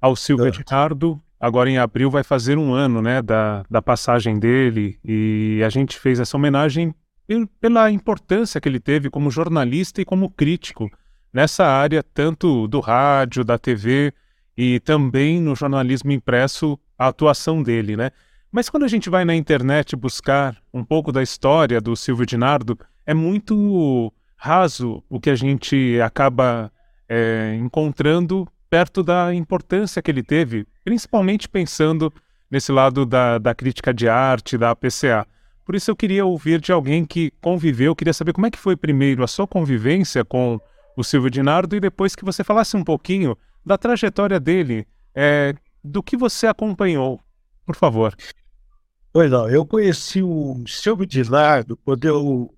[0.00, 1.20] ao Silvio Ricardo.
[1.38, 5.98] Agora em abril vai fazer um ano, né, da, da passagem dele e a gente
[5.98, 6.92] fez essa homenagem
[7.60, 10.90] pela importância que ele teve como jornalista e como crítico
[11.32, 14.12] nessa área tanto do rádio, da TV
[14.56, 18.10] e também no jornalismo impresso a atuação dele, né?
[18.50, 22.76] Mas quando a gente vai na internet buscar um pouco da história do Silvio Dinardo,
[23.06, 24.12] é muito
[24.44, 26.70] raso o que a gente acaba
[27.08, 32.12] é, encontrando perto da importância que ele teve, principalmente pensando
[32.50, 35.26] nesse lado da, da crítica de arte, da APCA.
[35.64, 38.76] Por isso eu queria ouvir de alguém que conviveu, queria saber como é que foi
[38.76, 40.60] primeiro a sua convivência com
[40.94, 46.02] o Silvio Dinardo e depois que você falasse um pouquinho da trajetória dele, é, do
[46.02, 47.18] que você acompanhou
[47.64, 48.14] Por favor.
[49.10, 52.54] Pois não, eu conheci o Silvio Dinardo quando eu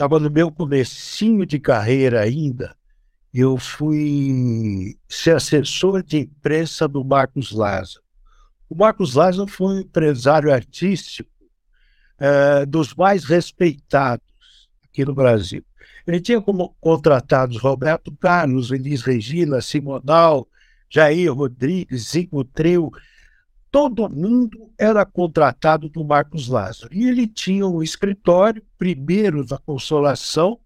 [0.00, 2.74] estava no meu comecinho de carreira ainda.
[3.34, 8.02] Eu fui ser assessor de imprensa do Marcos Lázaro.
[8.66, 11.28] O Marcos Lázaro foi um empresário artístico
[12.18, 14.24] é, dos mais respeitados
[14.82, 15.62] aqui no Brasil.
[16.06, 20.48] Ele tinha como contratados Roberto Carlos, Elis Regina, Simonal,
[20.88, 22.90] Jair Rodrigues, Zico Treu.
[23.70, 26.92] Todo mundo era contratado do Marcos Lázaro.
[26.92, 30.58] E ele tinha um escritório, primeiro da Consolação,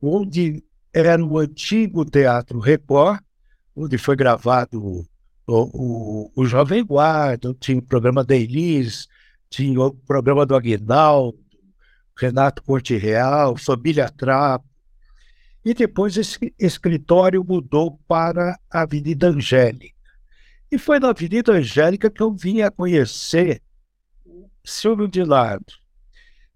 [0.00, 0.62] onde
[0.94, 3.20] era o antigo Teatro Record,
[3.74, 5.04] onde foi gravado o,
[5.46, 9.08] o, o Jovem Guarda, tinha o programa da Elis,
[9.50, 11.38] tinha o programa do Aguinaldo,
[12.16, 14.66] Renato Corte Real, Família Trapo.
[15.64, 19.95] E depois esse escritório mudou para a Avenida Angélica.
[20.70, 23.62] E foi na Avenida Angélica que eu vim a conhecer
[24.64, 25.64] Silvio de Lado.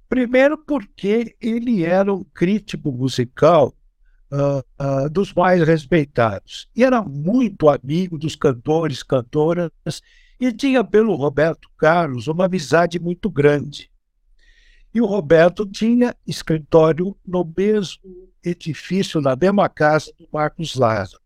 [0.08, 3.72] Primeiro porque ele era um crítico musical
[4.32, 6.68] uh, uh, dos mais respeitados.
[6.74, 9.70] E era muito amigo dos cantores, cantoras,
[10.40, 13.90] e tinha pelo Roberto Carlos uma amizade muito grande.
[14.92, 21.22] E o Roberto tinha escritório no mesmo edifício, na mesma casa do Marcos Lázaro.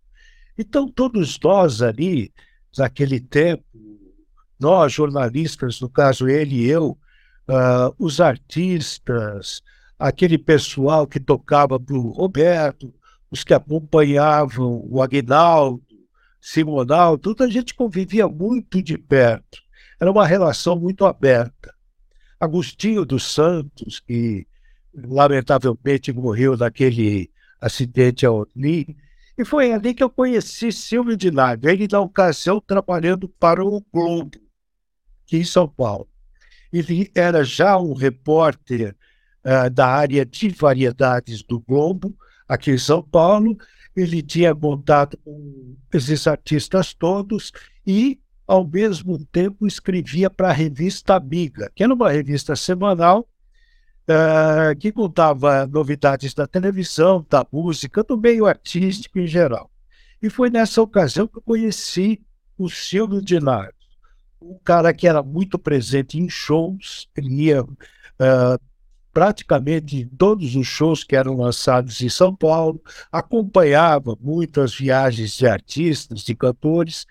[0.58, 2.32] Então, todos nós ali,
[2.78, 3.64] naquele tempo,
[4.58, 6.98] nós jornalistas, no caso ele e eu,
[7.48, 9.62] uh, os artistas,
[9.98, 12.92] aquele pessoal que tocava para o Roberto,
[13.30, 15.82] os que acompanhavam o Aguinaldo,
[16.40, 19.58] Simonal, tudo a gente convivia muito de perto.
[19.98, 21.74] Era uma relação muito aberta.
[22.38, 24.46] Agostinho dos Santos, que
[24.94, 28.94] lamentavelmente morreu naquele acidente ao Orly,
[29.36, 33.84] e foi ali que eu conheci Silvio de Nave, ele na ocasião trabalhando para o
[33.92, 34.38] Globo,
[35.24, 36.08] aqui em São Paulo.
[36.72, 38.96] Ele era já um repórter
[39.44, 42.16] uh, da área de variedades do Globo,
[42.48, 43.56] aqui em São Paulo.
[43.96, 47.52] Ele tinha contato com esses artistas todos
[47.86, 53.28] e ao mesmo tempo escrevia para a revista Amiga, que era uma revista semanal
[54.08, 59.70] uh, que contava novidades da televisão, da música, do meio artístico em geral.
[60.22, 62.22] E foi nessa ocasião que eu conheci
[62.56, 63.74] o Silvio Dinardo,
[64.40, 68.60] um cara que era muito presente em shows, ele ia uh,
[69.12, 75.46] praticamente em todos os shows que eram lançados em São Paulo, acompanhava muitas viagens de
[75.46, 77.06] artistas, de cantores,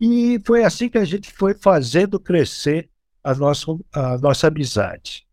[0.00, 2.88] e foi assim que a gente foi fazendo crescer
[3.22, 5.26] a nossa, a nossa amizade.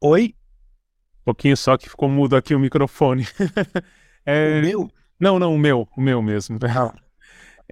[0.00, 0.34] Oi?
[1.20, 3.26] Um pouquinho só que ficou mudo aqui o microfone.
[4.24, 4.58] é...
[4.58, 4.90] O meu?
[5.18, 6.58] Não, não, o meu, o meu mesmo.
[6.62, 6.94] Ah.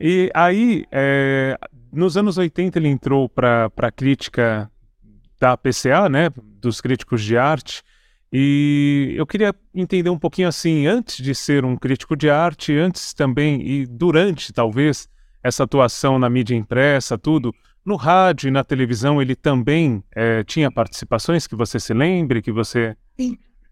[0.00, 1.56] E aí, é...
[1.92, 4.70] nos anos 80 ele entrou para a crítica
[5.38, 7.82] da PCA, né, dos críticos de arte,
[8.32, 13.14] e eu queria entender um pouquinho assim, antes de ser um crítico de arte, antes
[13.14, 15.08] também e durante, talvez,
[15.42, 17.54] essa atuação na mídia impressa, tudo,
[17.86, 22.50] no rádio e na televisão ele também é, tinha participações que você se lembre, que
[22.50, 22.96] você...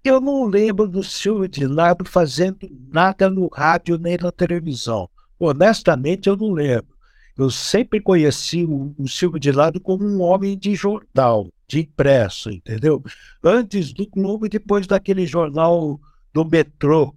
[0.04, 2.58] Eu não lembro do Silvio de Lado fazendo
[2.92, 5.08] nada no rádio nem na televisão.
[5.38, 6.94] Honestamente, eu não lembro.
[7.36, 12.50] Eu sempre conheci o, o Silvio de Lado como um homem de jornal de impresso,
[12.50, 13.02] entendeu?
[13.42, 15.98] Antes do Globo e depois daquele jornal
[16.32, 17.14] do metrô.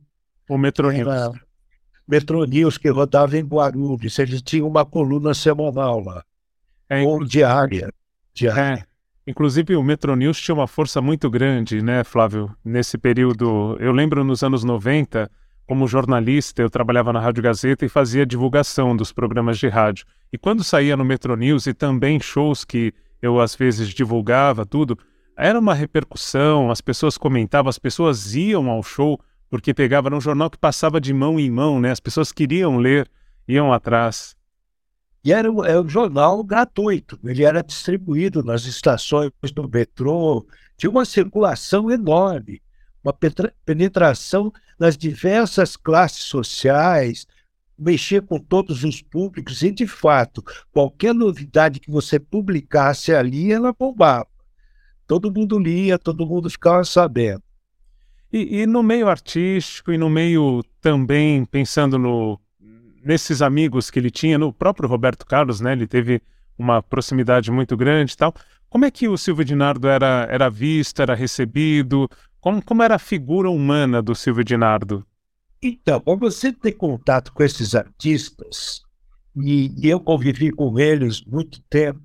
[0.50, 1.38] O Metro News.
[2.08, 4.18] Metro News, que rodava em Guarulhos.
[4.18, 6.24] Eles tinham uma coluna semanal lá.
[6.90, 7.92] É, ou diária.
[8.34, 8.84] diária.
[8.84, 8.98] É.
[9.30, 12.50] Inclusive, o Metro News tinha uma força muito grande, né, Flávio?
[12.64, 13.76] Nesse período.
[13.80, 15.30] Eu lembro nos anos 90,
[15.66, 20.06] como jornalista, eu trabalhava na Rádio Gazeta e fazia divulgação dos programas de rádio.
[20.32, 24.98] E quando saía no Metro News e também shows que eu às vezes divulgava tudo,
[25.36, 29.20] era uma repercussão, as pessoas comentavam, as pessoas iam ao show
[29.50, 31.92] porque pegava num jornal que passava de mão em mão, né?
[31.92, 33.10] As pessoas queriam ler,
[33.46, 34.37] iam atrás.
[35.24, 40.46] E era um, era um jornal gratuito, ele era distribuído nas estações do metrô,
[40.78, 42.62] tinha uma circulação enorme,
[43.04, 43.14] uma
[43.66, 47.26] penetração nas diversas classes sociais,
[47.78, 53.74] mexer com todos os públicos e, de fato, qualquer novidade que você publicasse ali, ela
[53.74, 54.28] bombava.
[55.06, 57.44] Todo mundo lia, todo mundo ficava sabendo.
[58.32, 62.40] E, e no meio artístico e no meio também, pensando no,
[63.04, 65.74] nesses amigos que ele tinha, no próprio Roberto Carlos, né?
[65.74, 66.22] Ele teve
[66.58, 68.34] uma proximidade muito grande e tal.
[68.70, 72.10] Como é que o Silvio Dinardo era, era visto, era recebido?
[72.40, 75.06] Como, como era a figura humana do Silvio Dinardo?
[75.62, 78.82] Então, para você ter contato com esses artistas,
[79.36, 82.02] e, eu convivi com eles muito tempo,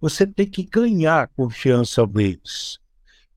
[0.00, 2.79] você tem que ganhar confiança deles.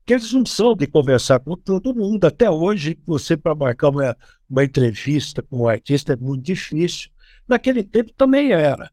[0.04, 2.26] Porque eles não são de conversar com todo mundo.
[2.26, 4.14] Até hoje, você para marcar uma,
[4.50, 7.08] uma entrevista com um artista é muito difícil.
[7.48, 8.92] Naquele tempo também era.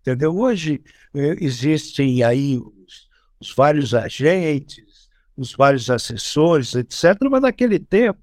[0.00, 0.36] Entendeu?
[0.36, 0.80] Hoje
[1.12, 3.08] eh, existem aí os,
[3.40, 7.18] os vários agentes, os vários assessores, etc.
[7.28, 8.22] Mas naquele tempo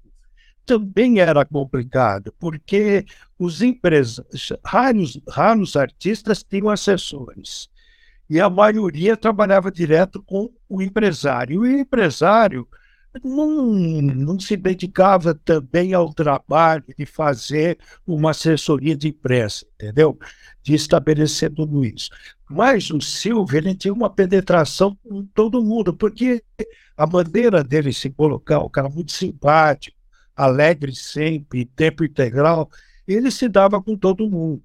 [0.64, 3.04] também era complicado, porque
[3.38, 7.68] os empresários, raros, raros artistas tinham assessores.
[8.28, 11.66] E a maioria trabalhava direto com o empresário.
[11.66, 12.66] E o empresário
[13.22, 20.18] não, não se dedicava também ao trabalho de fazer uma assessoria de imprensa, entendeu?
[20.62, 22.08] De estabelecer tudo isso.
[22.48, 26.42] Mas o Silvio, ele tinha uma penetração com todo mundo, porque
[26.96, 29.96] a maneira dele se colocar, o cara muito simpático,
[30.34, 32.70] alegre sempre, tempo integral,
[33.06, 34.62] ele se dava com todo mundo.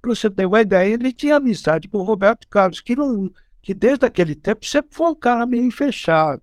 [0.00, 3.30] Para você ter uma ideia, ele tinha amizade com o Roberto Carlos, que, não,
[3.62, 6.42] que desde aquele tempo sempre foi um cara meio fechado.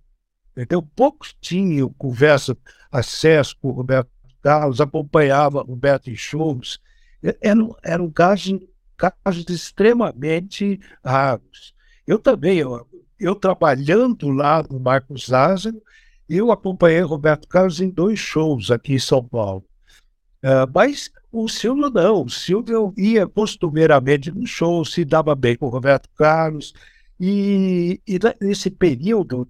[0.51, 0.81] Entendeu?
[0.81, 2.55] Poucos tinham conversa,
[2.91, 4.09] acesso com o Roberto
[4.41, 6.79] Carlos, acompanhava o Roberto em shows.
[7.41, 8.59] Era, era um caso,
[8.97, 11.73] casos extremamente raros.
[12.05, 12.85] Eu também, eu,
[13.19, 15.81] eu trabalhando lá no Marcos Lázaro,
[16.29, 19.63] eu acompanhei Roberto Carlos em dois shows aqui em São Paulo.
[20.43, 22.23] Uh, mas o Silvio não.
[22.23, 26.73] O Silvio ia costumeiramente no show, se dava bem com o Roberto Carlos.
[27.19, 29.49] E, e nesse período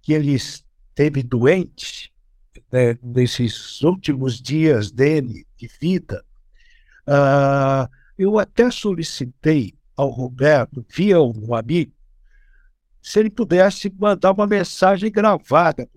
[0.00, 2.10] que ele esteve doente,
[2.72, 6.24] né, nesses últimos dias dele de vida,
[7.06, 11.92] uh, eu até solicitei ao Roberto, via um amigo,
[13.02, 15.88] se ele pudesse mandar uma mensagem gravada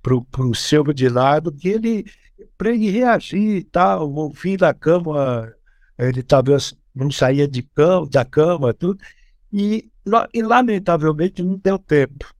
[0.00, 2.04] para o Silvio de lado, que ele,
[2.56, 5.52] para ele reagir e tal, ouvir da cama,
[5.98, 9.02] ele talvez não saía de cama, da cama, tudo,
[9.52, 9.90] e,
[10.32, 12.34] e lamentavelmente não deu tempo.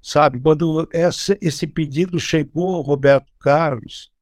[0.00, 4.12] Sabe, quando esse, esse pedido chegou ao Roberto Carlos,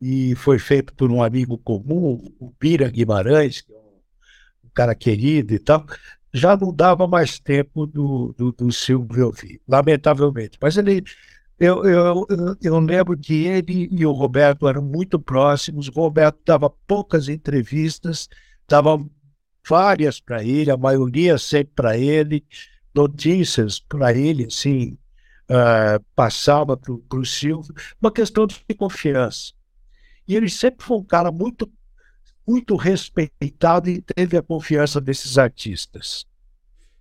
[0.00, 5.54] e foi feito por um amigo comum, o Pira Guimarães, que é um cara querido
[5.54, 5.86] e tal,
[6.32, 10.58] já não dava mais tempo do, do, do Silvio ouvir, lamentavelmente.
[10.60, 11.02] Mas ele,
[11.58, 12.26] eu, eu,
[12.60, 15.88] eu lembro que ele e o Roberto eram muito próximos.
[15.88, 18.28] O Roberto dava poucas entrevistas,
[18.68, 19.02] dava
[19.66, 22.44] várias para ele, a maioria sempre para ele,
[22.94, 24.98] notícias para ele, assim,
[25.50, 29.52] uh, passava para o Silvio, uma questão de confiança.
[30.28, 31.70] E ele sempre foi um cara muito
[32.46, 36.24] muito respeitado e teve a confiança desses artistas.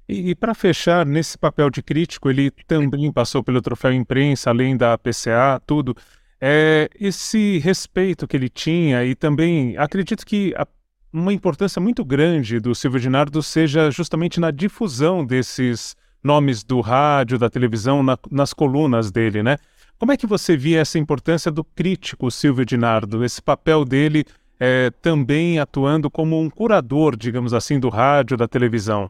[0.07, 4.77] E, e para fechar, nesse papel de crítico, ele também passou pelo troféu imprensa, além
[4.77, 5.95] da PCA, tudo.
[6.39, 10.67] É, esse respeito que ele tinha, e também acredito que a,
[11.11, 17.37] uma importância muito grande do Silvio Dinardo seja justamente na difusão desses nomes do rádio,
[17.37, 19.57] da televisão, na, nas colunas dele, né?
[19.97, 24.25] Como é que você via essa importância do crítico Silvio Dinardo, esse papel dele
[24.59, 29.09] é, também atuando como um curador, digamos assim, do rádio, da televisão.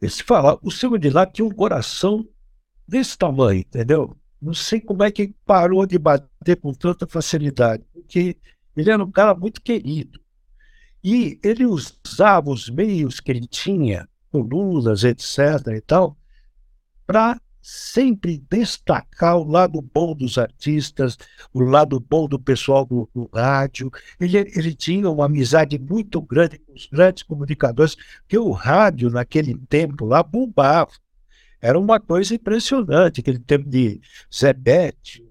[0.00, 2.26] Esse fala, o Silvio de lá tinha um coração
[2.86, 4.16] desse tamanho, entendeu?
[4.40, 8.36] Não sei como é que parou de bater com tanta facilidade, porque
[8.76, 10.20] ele era um cara muito querido.
[11.02, 15.38] E ele usava os meios que ele tinha, colunas, etc.
[15.76, 16.16] e tal,
[17.06, 21.18] para sempre destacar o lado bom dos artistas,
[21.52, 23.90] o lado bom do pessoal do, do rádio.
[24.18, 29.54] Ele, ele tinha uma amizade muito grande com os grandes comunicadores, porque o rádio, naquele
[29.68, 30.92] tempo lá, bombava.
[31.60, 34.00] Era uma coisa impressionante, aquele tempo de
[34.34, 35.22] Zé Bete,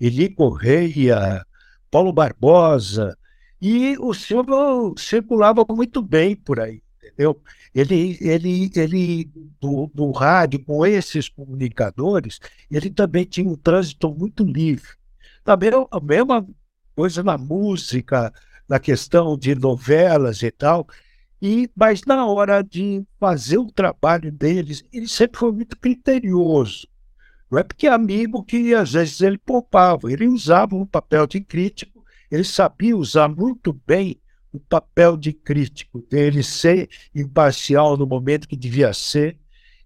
[0.00, 1.46] Eli Correia,
[1.90, 3.16] Paulo Barbosa,
[3.62, 7.40] e o Silvio circulava muito bem por aí entendeu?
[7.74, 9.30] Ele, ele, ele
[9.60, 12.40] do, do rádio, com esses comunicadores,
[12.70, 14.90] ele também tinha um trânsito muito livre.
[15.44, 16.46] Também a mesma
[16.94, 18.32] coisa na música,
[18.68, 20.86] na questão de novelas e tal,
[21.40, 26.88] e, mas na hora de fazer o trabalho deles, ele sempre foi muito criterioso.
[27.50, 31.40] Não é porque é amigo que às vezes ele poupava, ele usava um papel de
[31.40, 34.20] crítico, ele sabia usar muito bem
[34.58, 39.38] o papel de crítico, dele ser imparcial no momento que devia ser.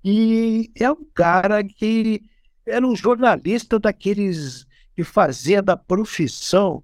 [0.05, 2.23] E é um cara que
[2.67, 4.67] era um jornalista daqueles
[4.97, 6.83] que fazia da profissão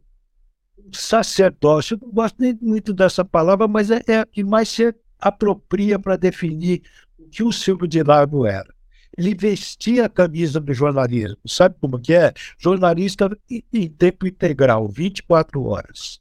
[0.78, 1.94] um sacerdócio.
[1.94, 5.98] Eu não gosto nem muito dessa palavra, mas é, é a que mais se apropria
[5.98, 6.82] para definir
[7.18, 8.72] o que o Silvio de Largo era.
[9.16, 11.38] Ele vestia a camisa do jornalismo.
[11.46, 12.32] Sabe como que é?
[12.56, 16.20] Jornalista em tempo integral, 24 horas.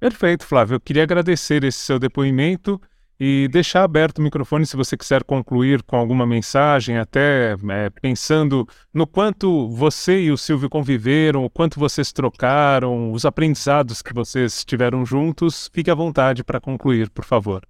[0.00, 0.76] Perfeito, Flávio.
[0.76, 2.80] Eu queria agradecer esse seu depoimento
[3.20, 8.66] e deixar aberto o microfone se você quiser concluir com alguma mensagem, até é, pensando
[8.94, 14.64] no quanto você e o Silvio conviveram, o quanto vocês trocaram, os aprendizados que vocês
[14.64, 15.68] tiveram juntos.
[15.72, 17.66] Fique à vontade para concluir, por favor.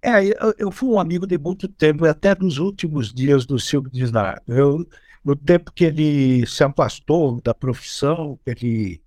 [0.00, 3.90] É, eu, eu, fui um amigo de muito tempo, até nos últimos dias do Silvio
[3.90, 4.42] Disnardo.
[4.46, 4.86] Eu,
[5.24, 9.00] no tempo que ele se afastou da profissão, ele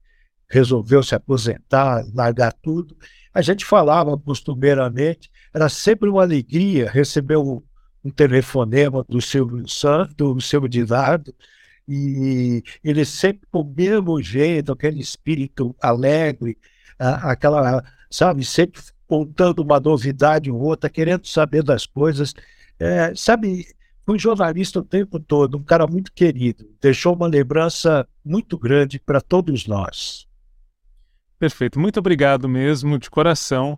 [0.50, 2.95] resolveu se aposentar, largar tudo,
[3.34, 7.62] a gente falava costumeiramente, era sempre uma alegria receber um,
[8.04, 11.34] um telefonema do Silvio Santos, do Silvio Dinardo,
[11.88, 16.58] e ele sempre com o mesmo jeito, aquele espírito alegre,
[16.98, 22.34] aquela, sabe, sempre contando uma novidade ou outra, querendo saber das coisas.
[22.80, 23.68] É, sabe,
[24.06, 29.22] foi jornalista o tempo todo, um cara muito querido, deixou uma lembrança muito grande para
[29.22, 30.26] todos nós.
[31.39, 33.77] Perfeito, muito obrigado mesmo, de coração,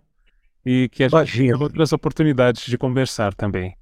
[0.64, 3.76] e que a gente tenha outras oportunidades de conversar também.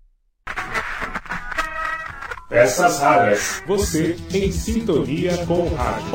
[2.48, 3.62] Peças raras.
[3.66, 6.06] Você em sintonia com o rádio.